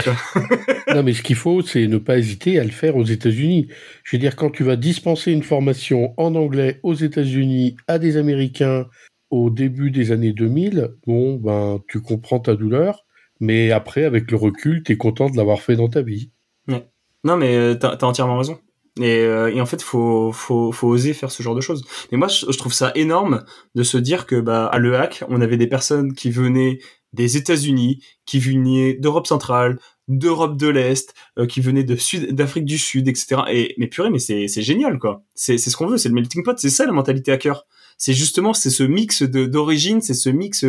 Non, 0.95 1.03
mais 1.03 1.13
ce 1.13 1.21
qu'il 1.21 1.35
faut, 1.35 1.61
c'est 1.61 1.85
ne 1.85 1.99
pas 1.99 2.17
hésiter 2.17 2.59
à 2.59 2.63
le 2.63 2.71
faire 2.71 2.97
aux 2.97 3.05
États-Unis. 3.05 3.67
Je 4.03 4.15
veux 4.15 4.19
dire, 4.19 4.35
quand 4.35 4.49
tu 4.49 4.63
vas 4.63 4.77
dispenser 4.77 5.31
une 5.31 5.43
formation 5.43 6.15
en 6.17 6.33
anglais 6.33 6.79
aux 6.81 6.95
États-Unis 6.95 7.75
à 7.87 7.99
des 7.99 8.17
Américains 8.17 8.87
au 9.33 9.49
début 9.49 9.89
des 9.89 10.11
années 10.11 10.31
2000, 10.31 10.93
bon, 11.07 11.37
ben, 11.37 11.79
tu 11.87 12.01
comprends 12.01 12.39
ta 12.39 12.55
douleur, 12.55 13.03
mais 13.39 13.71
après, 13.71 14.05
avec 14.05 14.29
le 14.29 14.37
recul, 14.37 14.83
tu 14.83 14.91
es 14.91 14.97
content 14.97 15.27
de 15.27 15.35
l'avoir 15.35 15.59
fait 15.59 15.75
dans 15.75 15.89
ta 15.89 16.03
vie. 16.03 16.29
Ouais. 16.67 16.87
Non, 17.23 17.35
mais 17.35 17.55
euh, 17.55 17.73
t'as 17.73 17.95
as 17.95 18.03
entièrement 18.03 18.37
raison. 18.37 18.59
Et, 18.99 19.21
euh, 19.21 19.51
et, 19.51 19.59
en 19.59 19.65
fait, 19.65 19.81
faut, 19.81 20.31
faut, 20.31 20.71
faut 20.71 20.87
oser 20.87 21.13
faire 21.13 21.31
ce 21.31 21.41
genre 21.41 21.55
de 21.55 21.61
choses. 21.61 21.83
Mais 22.11 22.17
moi, 22.19 22.27
je, 22.27 22.45
trouve 22.55 22.73
ça 22.73 22.91
énorme 22.93 23.43
de 23.73 23.81
se 23.81 23.97
dire 23.97 24.27
que 24.27 24.39
bah, 24.39 24.67
à 24.67 24.77
Le 24.77 24.95
Hack, 24.95 25.23
on 25.29 25.41
avait 25.41 25.57
des 25.57 25.65
personnes 25.65 26.13
qui 26.13 26.29
venaient 26.29 26.77
des 27.13 27.35
États-Unis, 27.35 28.03
qui 28.27 28.37
venaient 28.37 28.93
d'Europe 28.93 29.25
centrale, 29.25 29.79
d'Europe 30.07 30.57
de 30.57 30.67
l'Est, 30.67 31.15
euh, 31.39 31.47
qui 31.47 31.59
venaient 31.59 31.83
de 31.83 31.95
Sud, 31.95 32.35
d'Afrique 32.35 32.65
du 32.65 32.77
Sud, 32.77 33.07
etc. 33.07 33.41
Et 33.51 33.73
mais 33.79 33.87
purée, 33.87 34.11
mais 34.11 34.19
c'est 34.19 34.47
génial 34.61 34.99
quoi. 34.99 35.23
C'est 35.33 35.57
ce 35.57 35.75
qu'on 35.75 35.87
veut, 35.87 35.97
c'est 35.97 36.09
le 36.09 36.15
melting 36.15 36.43
pot, 36.43 36.57
c'est 36.59 36.69
ça 36.69 36.85
la 36.85 36.91
mentalité 36.91 37.31
hacker 37.31 37.65
c'est 37.97 38.13
justement 38.13 38.53
c'est 38.53 38.69
ce 38.69 38.83
mix 38.83 39.23
d'origine, 39.23 40.01
c'est 40.01 40.13
ce 40.13 40.29
mix 40.29 40.63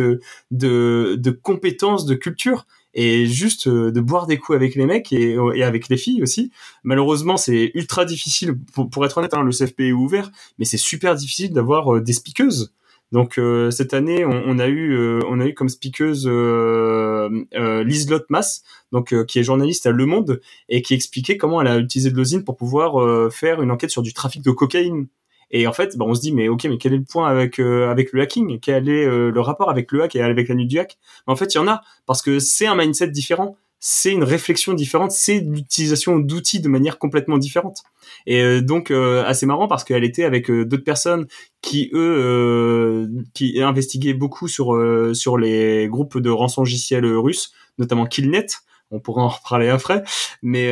de 0.51 1.15
de 1.17 1.31
compétences, 1.31 2.05
de 2.05 2.15
culture. 2.15 2.65
et 2.93 3.25
juste 3.25 3.67
de 3.67 4.01
boire 4.01 4.25
des 4.25 4.37
coups 4.37 4.55
avec 4.55 4.75
les 4.75 4.85
mecs 4.85 5.11
et, 5.11 5.37
et 5.55 5.63
avec 5.63 5.89
les 5.89 5.97
filles 5.97 6.23
aussi. 6.23 6.51
Malheureusement, 6.83 7.35
c'est 7.37 7.71
ultra 7.75 8.05
difficile. 8.05 8.55
Pour, 8.73 8.89
pour 8.89 9.05
être 9.05 9.17
honnête, 9.17 9.33
hein, 9.33 9.43
le 9.43 9.51
CFP 9.51 9.81
est 9.81 9.91
ouvert, 9.91 10.31
mais 10.59 10.65
c'est 10.65 10.77
super 10.77 11.15
difficile 11.15 11.51
d'avoir 11.51 12.01
des 12.01 12.13
speakers. 12.13 12.69
Donc 13.11 13.37
euh, 13.37 13.71
cette 13.71 13.93
année, 13.93 14.25
on, 14.25 14.59
a 14.59 14.67
eu 14.67 14.93
euh, 14.93 15.21
on 15.29 15.39
a 15.39 15.45
eu 15.45 15.53
comme 15.53 15.69
speakeuse 15.69 16.27
euh, 16.27 17.29
euh 17.55 18.19
Mass, 18.29 18.63
donc 18.91 19.25
qui 19.25 19.39
est 19.39 19.43
journaliste 19.43 19.85
à 19.85 19.91
Le 19.91 20.05
Monde 20.05 20.41
et 20.69 20.81
qui 20.81 20.93
expliquait 20.93 21.37
comment 21.37 21.61
elle 21.61 21.67
a 21.67 21.77
utilisé 21.77 22.11
de 22.11 22.17
l'osine 22.17 22.43
pour 22.43 22.57
pouvoir 22.57 23.31
faire 23.31 23.61
une 23.61 23.71
enquête 23.71 23.91
sur 23.91 24.01
du 24.01 24.13
trafic 24.13 24.41
de 24.41 24.51
cocaïne. 24.51 25.07
Et 25.51 25.67
en 25.67 25.73
fait, 25.73 25.97
bah, 25.97 26.05
on 26.07 26.13
se 26.13 26.21
dit 26.21 26.31
mais 26.31 26.47
ok, 26.47 26.65
mais 26.65 26.77
quel 26.77 26.93
est 26.93 26.97
le 26.97 27.03
point 27.03 27.27
avec 27.27 27.59
avec 27.59 28.11
le 28.11 28.21
hacking? 28.21 28.59
Quel 28.59 28.89
est 28.89 29.05
le 29.05 29.39
rapport 29.39 29.69
avec 29.69 29.91
le 29.91 30.03
hack 30.03 30.15
et 30.15 30.21
avec 30.21 30.47
la 30.49 30.55
nuit 30.55 30.67
du 30.67 30.79
hack? 30.79 30.97
En 31.27 31.35
fait, 31.35 31.53
il 31.53 31.57
y 31.57 31.61
en 31.61 31.67
a 31.67 31.81
parce 32.05 32.21
que 32.21 32.39
c'est 32.39 32.67
un 32.67 32.75
mindset 32.75 33.09
différent 33.09 33.57
c'est 33.87 34.11
une 34.11 34.23
réflexion 34.23 34.73
différente, 34.73 35.11
c'est 35.11 35.41
l'utilisation 35.41 36.17
d'outils 36.17 36.59
de 36.59 36.67
manière 36.67 36.97
complètement 36.97 37.37
différente. 37.37 37.83
Et 38.25 38.41
euh, 38.41 38.59
donc 38.59 38.89
euh, 38.89 39.23
assez 39.25 39.45
marrant 39.45 39.67
parce 39.67 39.83
qu'elle 39.83 40.03
était 40.03 40.23
avec 40.23 40.49
euh, 40.49 40.65
d'autres 40.65 40.83
personnes 40.83 41.27
qui 41.61 41.91
eux 41.93 43.07
qui 43.35 43.61
investiguaient 43.61 44.15
beaucoup 44.15 44.47
sur 44.47 44.75
sur 45.13 45.37
les 45.37 45.87
groupes 45.87 46.17
de 46.17 46.31
rançon 46.31 46.61
logiciels 46.61 47.05
russes, 47.05 47.51
notamment 47.77 48.07
Killnet. 48.07 48.47
On 48.91 48.99
pourra 48.99 49.23
en 49.23 49.29
reparler 49.29 49.69
après, 49.69 50.03
mais 50.41 50.67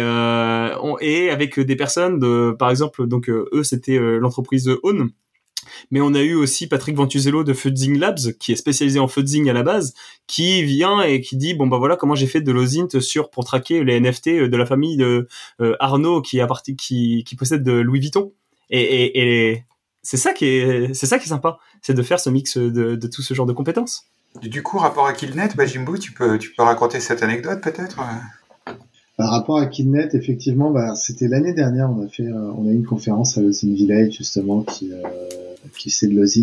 et 1.02 1.30
avec 1.30 1.60
des 1.60 1.76
personnes 1.76 2.20
de, 2.20 2.56
par 2.58 2.70
exemple, 2.70 3.08
donc 3.08 3.30
eux 3.30 3.64
c'était 3.64 3.98
l'entreprise 3.98 4.70
Own 4.84 5.12
mais 5.92 6.02
on 6.02 6.14
a 6.14 6.22
eu 6.22 6.36
aussi 6.36 6.68
Patrick 6.68 6.96
Ventuzello 6.96 7.44
de 7.44 7.54
Fuzzing 7.54 7.98
Labs, 7.98 8.34
qui 8.40 8.52
est 8.52 8.56
spécialisé 8.56 9.00
en 9.00 9.08
fuzzing 9.08 9.50
à 9.50 9.54
la 9.54 9.64
base, 9.64 9.94
qui 10.28 10.64
vient 10.64 11.02
et 11.02 11.22
qui 11.22 11.38
dit 11.38 11.54
bon 11.54 11.68
bah 11.68 11.78
voilà 11.78 11.96
comment 11.96 12.16
j'ai 12.16 12.28
fait 12.28 12.42
de 12.42 12.52
l'OSINT 12.52 13.00
sur 13.00 13.30
pour 13.30 13.46
traquer 13.46 13.84
les 13.84 14.00
NFT 14.00 14.30
de 14.50 14.58
la 14.58 14.66
famille 14.66 14.98
de 14.98 15.28
euh, 15.62 15.76
Arnaud 15.80 16.22
qui 16.22 16.40
a 16.42 16.48
parti 16.48 16.76
qui, 16.76 17.24
qui 17.26 17.36
possède 17.36 17.64
de 17.64 17.74
Louis 17.74 18.00
Vuitton. 18.00 18.34
Et, 18.70 18.82
et, 18.82 19.52
et 19.52 19.66
c'est 20.02 20.18
ça 20.18 20.34
qui 20.34 20.46
est 20.46 20.94
c'est 20.94 21.06
ça 21.06 21.20
qui 21.20 21.26
est 21.26 21.30
sympa, 21.30 21.58
c'est 21.82 21.94
de 21.94 22.04
faire 22.04 22.20
ce 22.20 22.30
mix 22.30 22.58
de, 22.58 22.96
de 22.96 23.08
tout 23.08 23.22
ce 23.22 23.34
genre 23.34 23.46
de 23.46 23.54
compétences. 23.54 24.08
Du 24.42 24.64
coup, 24.64 24.78
rapport 24.78 25.06
à 25.06 25.14
Killnet, 25.14 25.50
bah 25.56 25.66
Jimbo, 25.66 25.98
tu 25.98 26.12
peux 26.12 26.38
tu 26.38 26.54
peux 26.54 26.64
raconter 26.64 27.00
cette 27.00 27.24
anecdote 27.24 27.62
peut-être 27.62 28.00
par 29.16 29.30
rapport 29.30 29.58
à 29.58 29.68
Killnet, 29.68 30.10
effectivement, 30.14 30.72
bah, 30.72 30.96
c'était 30.96 31.28
l'année 31.28 31.54
dernière, 31.54 31.92
on 31.92 32.04
a 32.04 32.08
fait, 32.08 32.26
euh, 32.26 32.52
on 32.58 32.68
a 32.68 32.72
eu 32.72 32.76
une 32.76 32.86
conférence 32.86 33.38
à 33.38 33.42
Losin 33.42 33.72
Village 33.72 34.18
justement 34.18 34.64
qui, 34.64 34.92
euh, 34.92 35.02
qui 35.78 35.92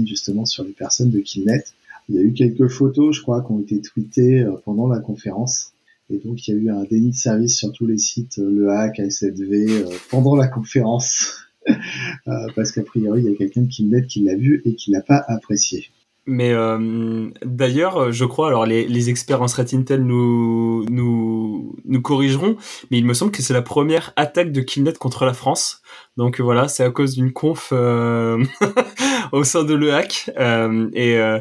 justement 0.07 0.45
sur 0.45 0.63
les 0.63 0.71
personnes 0.71 1.11
de 1.11 1.19
Killnet. 1.19 1.65
Il 2.09 2.15
y 2.15 2.19
a 2.19 2.23
eu 2.23 2.33
quelques 2.33 2.69
photos, 2.69 3.17
je 3.17 3.23
crois, 3.23 3.43
qui 3.43 3.53
ont 3.53 3.61
été 3.61 3.81
tweetées 3.81 4.43
euh, 4.43 4.53
pendant 4.65 4.87
la 4.87 5.01
conférence. 5.01 5.73
Et 6.11 6.19
donc, 6.19 6.47
il 6.47 6.55
y 6.55 6.59
a 6.59 6.61
eu 6.61 6.71
un 6.71 6.85
déni 6.85 7.11
de 7.11 7.17
service 7.17 7.57
sur 7.57 7.73
tous 7.73 7.87
les 7.87 7.99
sites, 7.99 8.39
le 8.39 8.71
hack, 8.71 8.99
ASFV, 8.99 9.85
pendant 10.11 10.35
la 10.35 10.49
conférence. 10.49 11.45
parce 12.57 12.73
qu'a 12.73 12.83
priori, 12.83 13.23
il 13.23 13.31
y 13.31 13.35
a 13.35 13.37
quelqu'un 13.37 13.63
de 13.63 13.69
Killnet 13.69 14.07
qui 14.07 14.21
l'a 14.21 14.35
vu 14.35 14.63
et 14.65 14.75
qui 14.75 14.91
l'a 14.91 15.03
pas 15.03 15.23
apprécié. 15.29 15.91
Mais 16.31 16.53
euh, 16.53 17.29
d'ailleurs, 17.43 18.13
je 18.13 18.25
crois, 18.25 18.47
alors 18.47 18.65
les, 18.65 19.11
experts 19.11 19.43
en 19.43 19.47
threat 19.47 19.75
intel 19.75 20.05
nous, 20.05 20.85
nous, 20.89 21.75
nous 21.85 22.03
corrigeront, 22.03 22.57
mais 22.91 22.99
il 22.99 23.05
me 23.05 23.15
semble 23.15 23.33
que 23.33 23.43
c'est 23.43 23.53
la 23.53 23.63
première 23.63 24.13
attaque 24.15 24.53
de 24.53 24.61
Killnet 24.61 24.93
contre 24.93 25.25
la 25.25 25.33
France. 25.33 25.83
Donc 26.17 26.41
voilà, 26.41 26.69
c'est 26.69 26.85
à 26.85 26.91
cause 26.91 27.17
d'une 27.17 27.33
conf 27.33 27.71
euh, 27.73 28.45
au 29.33 29.43
sein 29.43 29.65
de 29.65 29.75
l'EHAC. 29.75 30.31
Euh, 30.39 30.89
et 30.93 31.17
euh, 31.17 31.41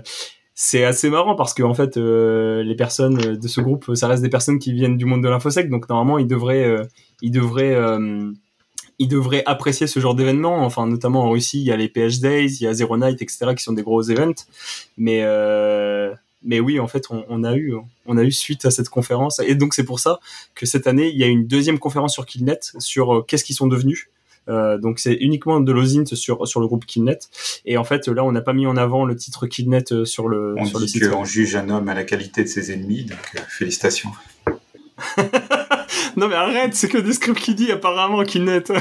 c'est 0.56 0.84
assez 0.84 1.12
marrant 1.12 1.36
parce 1.36 1.54
que 1.54 1.62
en 1.62 1.76
fait, 1.76 1.98
euh, 1.98 2.64
les 2.64 2.76
personnes 2.76 3.38
de 3.38 3.48
ce 3.48 3.62
groupe, 3.62 3.94
ça 3.94 4.08
reste 4.08 4.24
des 4.24 4.30
personnes 4.30 4.58
qui 4.58 4.74
viennent 4.74 4.98
du 4.98 5.06
monde 5.06 5.22
de 5.22 5.30
l'infosec, 5.30 5.70
donc 5.70 5.88
normalement, 5.88 6.18
ils 6.18 6.28
devraient, 6.28 6.82
ils 7.22 7.32
devraient 7.32 7.78
ils 9.00 9.08
devraient 9.08 9.44
apprécier 9.46 9.88
ce 9.88 10.00
genre 10.00 10.16
d'événements. 10.16 10.64
Enfin, 10.66 10.88
notamment 10.88 11.24
en 11.24 11.32
Russie, 11.32 11.60
il 11.60 11.66
y 11.66 11.72
a 11.72 11.78
les 11.78 11.90
PH 11.90 12.20
Days, 12.20 12.58
il 12.60 12.64
y 12.64 12.68
a 12.68 12.74
Zero 12.74 12.98
Night, 12.98 13.22
etc., 13.22 13.54
qui 13.56 13.64
sont 13.64 13.74
des 13.74 13.84
gros 13.84 14.04
events. 14.04 14.46
Mais 14.98 15.22
euh, 15.24 16.14
mais 16.44 16.60
oui, 16.60 16.80
en 16.80 16.88
fait, 16.88 17.06
on, 17.10 17.26
on, 17.28 17.44
a 17.44 17.56
eu 17.56 17.74
on 18.06 18.18
a 18.18 18.24
eu 18.24 18.32
suite 18.32 18.66
à 18.66 18.72
cette 18.72 18.90
conférence, 18.90 19.40
et 19.40 19.56
donc 19.56 19.74
c'est 19.74 19.84
pour 19.84 20.00
ça 20.00 20.20
que 20.56 20.66
cette 20.66 20.88
année, 20.88 21.10
il 21.10 21.18
y 21.18 21.24
a 21.24 21.28
une 21.28 21.48
deuxième 21.48 21.80
conférence 21.80 22.14
sur 22.14 22.26
Killnet 22.26 22.60
sur 22.80 23.14
euh, 23.14 23.22
qu'est-ce 23.22 23.44
qu'ils 23.44 23.56
sont 23.56 23.68
devenus. 23.68 24.10
Euh, 24.50 24.78
donc 24.80 25.00
c'est 25.00 25.14
uniquement 25.14 25.60
de 25.60 25.72
l'osint 25.72 26.06
sur 26.06 26.48
sur 26.48 26.60
le 26.60 26.68
groupe 26.68 26.86
Killnet 26.86 27.20
et 27.66 27.78
en 27.78 27.84
fait 27.84 28.08
là 28.08 28.24
on 28.24 28.32
n'a 28.32 28.42
pas 28.42 28.54
mis 28.54 28.66
en 28.66 28.78
avant 28.78 29.06
le 29.06 29.16
titre 29.16 29.46
Killnet 29.46 29.84
euh, 29.92 30.06
sur 30.06 30.28
le 30.28 30.56
on 30.58 30.66
sur 30.66 30.80
dit 30.80 30.86
le 30.86 31.06
site. 31.06 31.14
On 31.14 31.26
juge 31.26 31.56
un 31.56 31.70
homme 31.70 31.88
à 31.88 31.94
la 31.94 32.04
qualité 32.04 32.44
de 32.44 32.48
ses 32.48 32.72
ennemis 32.72 33.04
donc 33.04 33.20
euh, 33.36 33.40
félicitations. 33.48 34.10
non 36.20 36.28
mais 36.28 36.36
arrête, 36.36 36.76
c'est 36.76 36.90
que 36.90 36.98
des 36.98 37.14
scripts 37.14 37.40
qui 37.40 37.56
dit 37.56 37.72
apparemment 37.72 38.24
qui 38.24 38.40
net. 38.40 38.72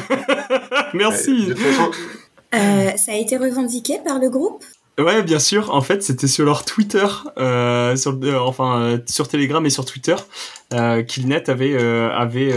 Merci. 0.94 1.52
Euh, 2.54 2.90
ça 2.96 3.12
a 3.12 3.14
été 3.14 3.36
revendiqué 3.36 3.98
par 4.04 4.18
le 4.18 4.28
groupe? 4.28 4.64
Ouais, 4.98 5.22
bien 5.22 5.38
sûr. 5.38 5.72
En 5.72 5.80
fait, 5.80 6.02
c'était 6.02 6.26
sur 6.26 6.44
leur 6.44 6.64
Twitter, 6.64 7.06
euh, 7.38 7.94
sur, 7.94 8.18
euh, 8.20 8.38
enfin 8.40 8.82
euh, 8.82 8.98
sur 9.06 9.28
Telegram 9.28 9.64
et 9.64 9.70
sur 9.70 9.84
Twitter, 9.84 10.16
euh, 10.74 11.04
Killnet 11.04 11.48
avait 11.48 11.76
avait 11.76 12.52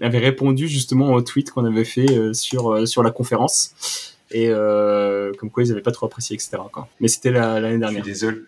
avait 0.00 0.18
répondu 0.18 0.68
justement 0.68 1.12
au 1.12 1.22
tweet 1.22 1.50
qu'on 1.50 1.64
avait 1.64 1.84
fait 1.84 2.32
sur 2.34 2.86
sur 2.86 3.02
la 3.02 3.10
conférence 3.10 4.14
et 4.30 4.48
comme 5.38 5.50
quoi 5.50 5.64
ils 5.64 5.72
avaient 5.72 5.82
pas 5.82 5.90
trop 5.90 6.06
apprécié, 6.06 6.34
etc. 6.34 6.58
Quoi. 6.72 6.86
Mais 7.00 7.08
c'était 7.08 7.32
l'année 7.32 7.78
dernière. 7.78 8.04
Je 8.04 8.12
suis 8.12 8.12
désolé. 8.12 8.38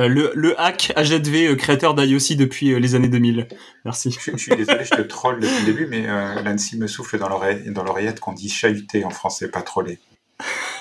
Euh, 0.00 0.08
le, 0.08 0.32
le 0.34 0.60
hack 0.60 0.92
AZV, 0.96 1.50
euh, 1.50 1.54
créateur 1.54 1.94
d'IOC 1.94 2.36
depuis 2.36 2.72
euh, 2.72 2.78
les 2.78 2.96
années 2.96 3.08
2000. 3.08 3.46
Merci. 3.84 4.10
Je, 4.10 4.32
je, 4.32 4.36
suis 4.36 4.56
désolé, 4.56 4.84
je 4.84 4.90
te 4.90 5.02
troll 5.02 5.38
depuis 5.38 5.56
le 5.60 5.64
début, 5.66 5.86
mais 5.86 6.06
euh, 6.08 6.42
Lancy 6.42 6.76
me 6.76 6.88
souffle 6.88 7.16
dans 7.18 7.28
l'oreillette 7.28 8.18
qu'on 8.18 8.32
dit 8.32 8.48
chahuter 8.48 9.04
en 9.04 9.10
français, 9.10 9.48
pas 9.48 9.62
troller. 9.62 10.00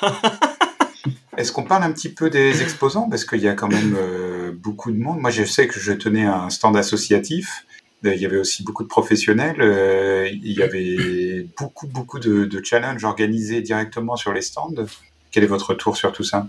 Est-ce 1.37 1.51
qu'on 1.51 1.63
parle 1.63 1.83
un 1.83 1.91
petit 1.91 2.09
peu 2.09 2.31
des 2.31 2.63
exposants? 2.63 3.07
Parce 3.07 3.25
qu'il 3.25 3.41
y 3.41 3.47
a 3.47 3.53
quand 3.53 3.67
même 3.67 3.97
beaucoup 4.53 4.91
de 4.91 4.97
monde. 4.97 5.19
Moi, 5.19 5.31
je 5.31 5.43
sais 5.43 5.67
que 5.67 5.79
je 5.79 5.91
tenais 5.91 6.25
un 6.25 6.51
stand 6.51 6.77
associatif. 6.77 7.65
Il 8.03 8.15
y 8.15 8.25
avait 8.25 8.37
aussi 8.37 8.63
beaucoup 8.63 8.83
de 8.83 8.87
professionnels. 8.87 9.57
Il 10.31 10.51
y 10.51 10.61
avait 10.61 11.47
beaucoup, 11.57 11.87
beaucoup 11.87 12.19
de, 12.19 12.45
de 12.45 12.63
challenges 12.63 13.03
organisés 13.03 13.61
directement 13.61 14.15
sur 14.15 14.31
les 14.31 14.43
stands. 14.43 14.75
Quel 15.31 15.43
est 15.43 15.47
votre 15.47 15.71
retour 15.71 15.97
sur 15.97 16.11
tout 16.11 16.23
ça? 16.23 16.47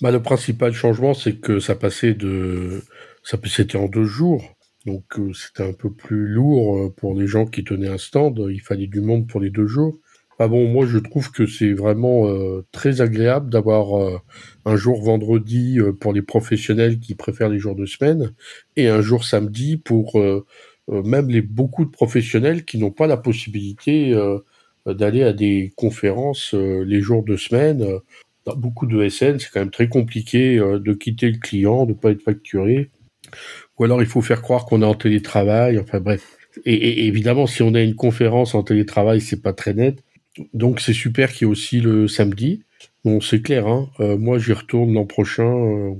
Bah, 0.00 0.10
le 0.10 0.22
principal 0.22 0.72
changement, 0.72 1.14
c'est 1.14 1.36
que 1.36 1.58
ça 1.60 1.74
passait 1.74 2.14
de, 2.14 2.82
ça 3.22 3.38
c'était 3.44 3.78
en 3.78 3.88
deux 3.88 4.04
jours, 4.04 4.56
donc 4.86 5.04
euh, 5.18 5.32
c'était 5.34 5.64
un 5.64 5.72
peu 5.72 5.92
plus 5.92 6.28
lourd 6.28 6.78
euh, 6.78 6.90
pour 6.90 7.14
les 7.14 7.26
gens 7.26 7.44
qui 7.44 7.64
tenaient 7.64 7.88
un 7.88 7.98
stand. 7.98 8.40
Il 8.50 8.60
fallait 8.60 8.86
du 8.86 9.00
monde 9.00 9.26
pour 9.26 9.40
les 9.40 9.50
deux 9.50 9.66
jours. 9.66 9.98
Ah 10.38 10.48
bon, 10.48 10.68
moi 10.68 10.86
je 10.86 10.98
trouve 10.98 11.32
que 11.32 11.46
c'est 11.46 11.72
vraiment 11.72 12.28
euh, 12.28 12.64
très 12.70 13.00
agréable 13.00 13.50
d'avoir 13.50 14.20
un 14.66 14.76
jour 14.76 15.02
vendredi 15.02 15.78
pour 16.00 16.12
les 16.12 16.22
professionnels 16.22 17.00
qui 17.00 17.14
préfèrent 17.14 17.48
les 17.48 17.58
jours 17.58 17.74
de 17.74 17.86
semaine 17.86 18.32
et 18.76 18.88
un 18.88 19.00
jour 19.00 19.24
samedi 19.24 19.78
pour 19.78 20.20
même 20.88 21.30
les 21.30 21.40
beaucoup 21.40 21.86
de 21.86 21.90
professionnels 21.90 22.66
qui 22.66 22.76
n'ont 22.76 22.90
pas 22.90 23.06
la 23.06 23.16
possibilité 23.16 24.14
d'aller 24.84 25.22
à 25.22 25.32
des 25.32 25.72
conférences 25.74 26.52
les 26.52 27.00
jours 27.00 27.24
de 27.24 27.38
semaine 27.38 28.00
dans 28.46 28.56
beaucoup 28.56 28.86
de 28.86 29.08
SN, 29.08 29.38
c'est 29.38 29.50
quand 29.52 29.60
même 29.60 29.70
très 29.70 29.88
compliqué 29.88 30.58
euh, 30.58 30.78
de 30.78 30.92
quitter 30.94 31.30
le 31.30 31.38
client, 31.38 31.84
de 31.84 31.92
pas 31.92 32.12
être 32.12 32.22
facturé. 32.22 32.90
Ou 33.78 33.84
alors 33.84 34.02
il 34.02 34.08
faut 34.08 34.22
faire 34.22 34.40
croire 34.40 34.64
qu'on 34.64 34.82
est 34.82 34.86
en 34.86 34.94
télétravail. 34.94 35.78
Enfin 35.78 36.00
bref. 36.00 36.38
Et, 36.64 36.74
et, 36.74 37.06
évidemment, 37.06 37.46
si 37.46 37.62
on 37.62 37.74
a 37.74 37.82
une 37.82 37.96
conférence 37.96 38.54
en 38.54 38.62
télétravail, 38.62 39.20
c'est 39.20 39.42
pas 39.42 39.52
très 39.52 39.74
net. 39.74 40.02
Donc 40.54 40.80
c'est 40.80 40.94
super 40.94 41.32
qu'il 41.32 41.46
y 41.46 41.48
ait 41.48 41.52
aussi 41.52 41.80
le 41.80 42.08
samedi. 42.08 42.62
Bon, 43.04 43.20
c'est 43.20 43.42
clair. 43.42 43.66
Hein. 43.66 43.90
Euh, 44.00 44.16
moi, 44.16 44.38
j'y 44.38 44.52
retourne 44.52 44.92
l'an 44.94 45.04
prochain. 45.04 45.44
Euh, 45.44 45.94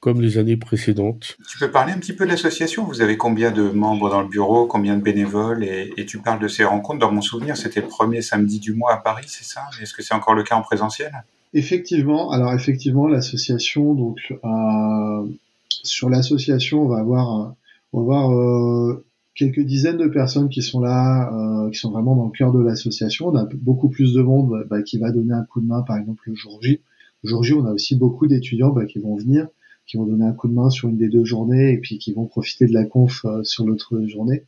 comme 0.00 0.20
les 0.20 0.36
années 0.36 0.58
précédentes. 0.58 1.38
Tu 1.48 1.56
peux 1.58 1.70
parler 1.70 1.94
un 1.94 1.96
petit 1.96 2.12
peu 2.12 2.26
de 2.26 2.30
l'association? 2.30 2.84
Vous 2.84 3.00
avez 3.00 3.16
combien 3.16 3.50
de 3.50 3.70
membres 3.70 4.10
dans 4.10 4.20
le 4.20 4.28
bureau, 4.28 4.66
combien 4.66 4.96
de 4.98 5.02
bénévoles? 5.02 5.64
Et, 5.64 5.94
et 5.96 6.04
tu 6.04 6.18
parles 6.18 6.40
de 6.40 6.46
ces 6.46 6.62
rencontres. 6.62 6.98
Dans 6.98 7.10
mon 7.10 7.22
souvenir, 7.22 7.56
c'était 7.56 7.80
le 7.80 7.86
premier 7.86 8.20
samedi 8.20 8.60
du 8.60 8.74
mois 8.74 8.92
à 8.92 8.98
Paris, 8.98 9.24
c'est 9.28 9.44
ça? 9.44 9.62
Est-ce 9.80 9.94
que 9.94 10.02
c'est 10.02 10.12
encore 10.12 10.34
le 10.34 10.42
cas 10.42 10.56
en 10.56 10.60
présentiel? 10.60 11.10
Effectivement, 11.54 12.32
alors 12.32 12.52
effectivement, 12.52 13.06
l'association, 13.06 13.94
donc 13.94 14.18
euh, 14.44 15.28
sur 15.68 16.10
l'association, 16.10 16.82
on 16.82 16.88
va 16.88 16.98
avoir, 16.98 17.54
on 17.92 18.02
va 18.02 18.16
avoir 18.16 18.32
euh, 18.32 19.04
quelques 19.36 19.60
dizaines 19.60 19.98
de 19.98 20.08
personnes 20.08 20.48
qui 20.48 20.62
sont 20.62 20.80
là, 20.80 21.32
euh, 21.32 21.70
qui 21.70 21.78
sont 21.78 21.92
vraiment 21.92 22.16
dans 22.16 22.24
le 22.24 22.32
cœur 22.32 22.52
de 22.52 22.60
l'association. 22.60 23.28
On 23.28 23.36
a 23.36 23.46
beaucoup 23.54 23.88
plus 23.88 24.12
de 24.14 24.20
monde 24.20 24.66
bah, 24.68 24.82
qui 24.82 24.98
va 24.98 25.12
donner 25.12 25.32
un 25.32 25.44
coup 25.44 25.60
de 25.60 25.66
main, 25.66 25.82
par 25.82 25.96
exemple 25.96 26.24
le 26.26 26.34
jour 26.34 26.58
J. 26.60 26.80
Le 27.22 27.30
jour 27.30 27.44
J, 27.44 27.52
on 27.52 27.64
a 27.66 27.72
aussi 27.72 27.94
beaucoup 27.94 28.26
d'étudiants 28.26 28.70
bah, 28.70 28.84
qui 28.84 28.98
vont 28.98 29.14
venir, 29.14 29.46
qui 29.86 29.96
vont 29.96 30.06
donner 30.06 30.24
un 30.24 30.32
coup 30.32 30.48
de 30.48 30.54
main 30.54 30.70
sur 30.70 30.88
une 30.88 30.96
des 30.96 31.08
deux 31.08 31.24
journées 31.24 31.72
et 31.72 31.78
puis 31.78 31.98
qui 31.98 32.12
vont 32.12 32.26
profiter 32.26 32.66
de 32.66 32.74
la 32.74 32.84
conf 32.84 33.24
sur 33.44 33.64
l'autre 33.64 34.04
journée. 34.08 34.42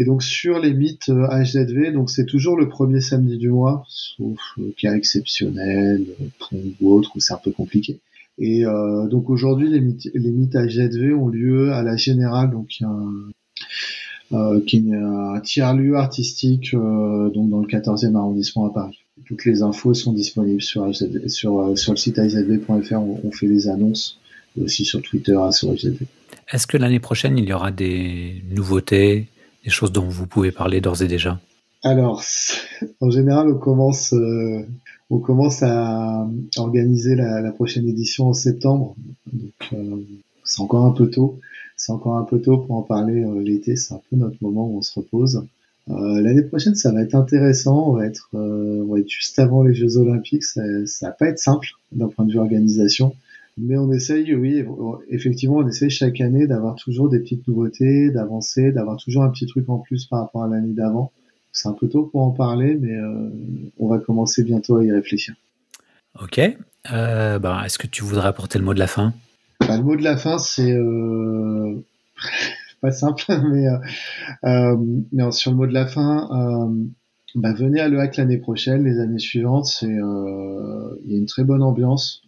Et 0.00 0.04
donc 0.04 0.22
sur 0.22 0.60
les 0.60 0.72
mythes 0.72 1.10
HZV, 1.10 1.92
donc 1.92 2.10
c'est 2.10 2.26
toujours 2.26 2.56
le 2.56 2.68
premier 2.68 3.00
samedi 3.00 3.36
du 3.36 3.50
mois, 3.50 3.84
sauf 3.88 4.38
cas 4.80 4.94
exceptionnel, 4.94 6.04
pont 6.38 6.62
ou 6.80 6.92
autre, 6.92 7.10
où 7.16 7.20
c'est 7.20 7.32
un 7.32 7.40
peu 7.42 7.50
compliqué. 7.50 7.98
Et 8.38 8.62
donc 9.10 9.28
aujourd'hui, 9.28 9.68
les, 9.68 9.80
les 10.14 10.30
meet 10.30 10.56
ZV 10.56 11.12
ont 11.14 11.26
lieu 11.26 11.72
à 11.72 11.82
la 11.82 11.96
Générale, 11.96 12.52
donc 12.52 12.68
un, 12.82 13.30
euh, 14.34 14.60
qui 14.66 14.76
est 14.76 14.94
un 14.94 15.40
tiers-lieu 15.40 15.96
artistique 15.96 16.74
euh, 16.74 17.30
donc 17.30 17.48
dans 17.48 17.60
le 17.60 17.66
14e 17.66 18.14
arrondissement 18.14 18.66
à 18.66 18.72
Paris. 18.74 18.98
Toutes 19.24 19.46
les 19.46 19.62
infos 19.62 19.94
sont 19.94 20.12
disponibles 20.12 20.60
sur, 20.60 20.94
sur, 21.28 21.60
euh, 21.60 21.76
sur 21.76 21.92
le 21.92 21.96
site 21.96 22.18
azv.fr, 22.18 22.92
on, 22.92 23.20
on, 23.24 23.30
fait 23.30 23.46
les 23.46 23.68
annonces, 23.68 24.20
et 24.58 24.60
aussi 24.60 24.84
sur 24.84 25.00
Twitter 25.00 25.34
à 25.34 25.50
sur 25.50 25.72
Est-ce 25.72 26.66
que 26.66 26.76
l'année 26.76 27.00
prochaine, 27.00 27.38
il 27.38 27.48
y 27.48 27.54
aura 27.54 27.70
des 27.70 28.42
nouveautés, 28.50 29.28
des 29.68 29.74
choses 29.74 29.92
dont 29.92 30.08
vous 30.08 30.26
pouvez 30.26 30.50
parler 30.50 30.80
d'ores 30.80 31.02
et 31.02 31.08
déjà? 31.08 31.38
Alors, 31.82 32.24
en 33.00 33.10
général, 33.10 33.48
on 33.48 33.58
commence, 33.58 34.14
euh, 34.14 34.66
on 35.10 35.18
commence 35.18 35.62
à 35.62 36.26
organiser 36.56 37.14
la, 37.14 37.52
prochaine 37.52 37.86
édition 37.86 38.28
en 38.28 38.34
septembre, 38.34 38.96
donc 39.32 39.58
euh, 39.74 39.96
c'est 40.44 40.62
encore 40.62 40.84
un 40.86 40.92
peu 40.92 41.08
tôt 41.10 41.38
c'est 41.80 41.92
encore 41.92 42.16
un 42.16 42.24
peu 42.24 42.40
tôt 42.40 42.58
pour 42.58 42.74
en 42.74 42.82
parler. 42.82 43.22
Euh, 43.22 43.40
l'été, 43.40 43.76
c'est 43.76 43.94
un 43.94 44.00
peu 44.10 44.16
notre 44.16 44.34
moment 44.40 44.66
où 44.68 44.78
on 44.78 44.82
se 44.82 44.98
repose. 44.98 45.44
L'année 45.86 46.42
prochaine, 46.42 46.74
ça 46.74 46.92
va 46.92 47.02
être 47.02 47.14
intéressant. 47.14 47.90
On 47.90 47.92
va 47.92 48.04
être, 48.04 48.28
on 48.34 48.92
va 48.92 48.98
être 48.98 49.08
juste 49.08 49.38
avant 49.38 49.62
les 49.62 49.74
Jeux 49.74 49.96
Olympiques. 49.96 50.44
Ça, 50.44 50.60
ça 50.86 51.06
va 51.06 51.12
pas 51.12 51.28
être 51.28 51.38
simple 51.38 51.68
d'un 51.92 52.08
point 52.08 52.26
de 52.26 52.32
vue 52.32 52.38
organisation, 52.38 53.14
mais 53.60 53.76
on 53.76 53.90
essaye, 53.92 54.34
oui, 54.34 54.64
effectivement, 55.08 55.56
on 55.56 55.68
essaye 55.68 55.90
chaque 55.90 56.20
année 56.20 56.46
d'avoir 56.46 56.74
toujours 56.76 57.08
des 57.08 57.20
petites 57.20 57.46
nouveautés, 57.48 58.10
d'avancer, 58.10 58.72
d'avoir 58.72 58.96
toujours 58.96 59.22
un 59.22 59.30
petit 59.30 59.46
truc 59.46 59.68
en 59.68 59.78
plus 59.78 60.06
par 60.06 60.20
rapport 60.20 60.44
à 60.44 60.48
l'année 60.48 60.74
d'avant. 60.74 61.12
C'est 61.52 61.68
un 61.68 61.72
peu 61.72 61.88
tôt 61.88 62.04
pour 62.04 62.22
en 62.22 62.30
parler, 62.30 62.76
mais 62.76 62.94
euh, 62.94 63.30
on 63.78 63.88
va 63.88 63.98
commencer 63.98 64.44
bientôt 64.44 64.76
à 64.76 64.84
y 64.84 64.92
réfléchir. 64.92 65.34
Ok. 66.20 66.40
Euh, 66.92 67.38
bah, 67.38 67.62
Est-ce 67.64 67.78
que 67.78 67.86
tu 67.86 68.04
voudrais 68.04 68.28
apporter 68.28 68.58
le 68.58 68.64
mot 68.64 68.74
de 68.74 68.78
la 68.78 68.86
fin? 68.86 69.12
Bah, 69.60 69.76
le 69.76 69.82
mot 69.82 69.96
de 69.96 70.04
la 70.04 70.16
fin, 70.16 70.38
c'est 70.38 70.72
euh, 70.72 71.74
pas 72.80 72.92
simple, 72.92 73.24
mais, 73.50 73.66
euh 74.44 75.32
sur 75.32 75.50
le 75.50 75.56
mot 75.56 75.66
de 75.66 75.74
la 75.74 75.86
fin, 75.86 76.28
bah, 77.34 77.52
venez 77.52 77.80
à 77.80 77.88
Le 77.88 77.98
Hack 77.98 78.16
l'année 78.16 78.38
prochaine, 78.38 78.84
les 78.84 79.00
années 79.00 79.18
suivantes, 79.18 79.66
c'est 79.66 79.86
il 79.86 81.12
y 81.12 81.14
a 81.14 81.18
une 81.18 81.26
très 81.26 81.44
bonne 81.44 81.62
ambiance. 81.62 82.22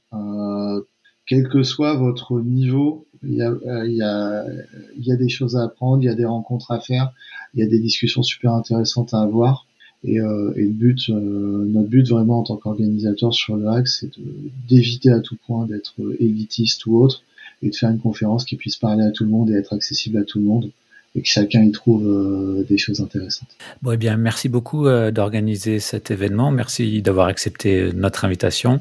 Quel 1.27 1.49
que 1.49 1.63
soit 1.63 1.95
votre 1.95 2.41
niveau, 2.41 3.07
il 3.23 3.35
y, 3.35 3.43
a, 3.43 3.55
il, 3.85 3.95
y 3.95 5.13
a, 5.13 5.17
des 5.17 5.29
choses 5.29 5.57
à 5.57 5.65
apprendre, 5.65 6.03
il 6.03 6.07
y 6.07 6.09
a 6.09 6.15
des 6.15 6.25
rencontres 6.25 6.71
à 6.71 6.81
faire, 6.81 7.13
il 7.55 7.61
y 7.61 7.63
a 7.63 7.67
des 7.67 7.79
discussions 7.79 8.23
super 8.23 8.53
intéressantes 8.53 9.15
à 9.15 9.21
avoir. 9.21 9.67
Et, 10.03 10.19
euh, 10.19 10.55
euh, 10.57 11.65
notre 11.67 11.89
but 11.89 12.09
vraiment 12.09 12.41
en 12.41 12.43
tant 12.43 12.57
qu'organisateur 12.57 13.35
sur 13.35 13.57
le 13.57 13.69
hack, 13.69 13.87
c'est 13.87 14.11
d'éviter 14.69 15.11
à 15.11 15.21
tout 15.21 15.37
point 15.47 15.67
d'être 15.67 15.95
élitiste 16.19 16.87
ou 16.87 16.97
autre, 16.97 17.23
et 17.63 17.71
de 17.71 17.77
faire 17.77 17.91
une 17.91 17.99
conférence 17.99 18.45
qui 18.45 18.57
puisse 18.57 18.77
parler 18.77 19.05
à 19.05 19.11
tout 19.11 19.25
le 19.25 19.31
monde 19.31 19.51
et 19.51 19.55
être 19.55 19.75
accessible 19.75 20.19
à 20.19 20.25
tout 20.25 20.39
le 20.39 20.47
monde, 20.47 20.71
et 21.15 21.23
que 21.23 21.29
chacun 21.29 21.63
y 21.63 21.73
trouve 21.73 22.07
euh, 22.07 22.65
des 22.69 22.79
choses 22.79 23.01
intéressantes. 23.01 23.49
Bon, 23.83 23.93
eh 23.93 23.97
bien, 23.97 24.17
merci 24.17 24.49
beaucoup 24.49 24.87
euh, 24.87 25.11
d'organiser 25.11 25.81
cet 25.81 26.11
événement. 26.11 26.51
Merci 26.51 27.03
d'avoir 27.03 27.27
accepté 27.27 27.93
notre 27.93 28.25
invitation. 28.25 28.81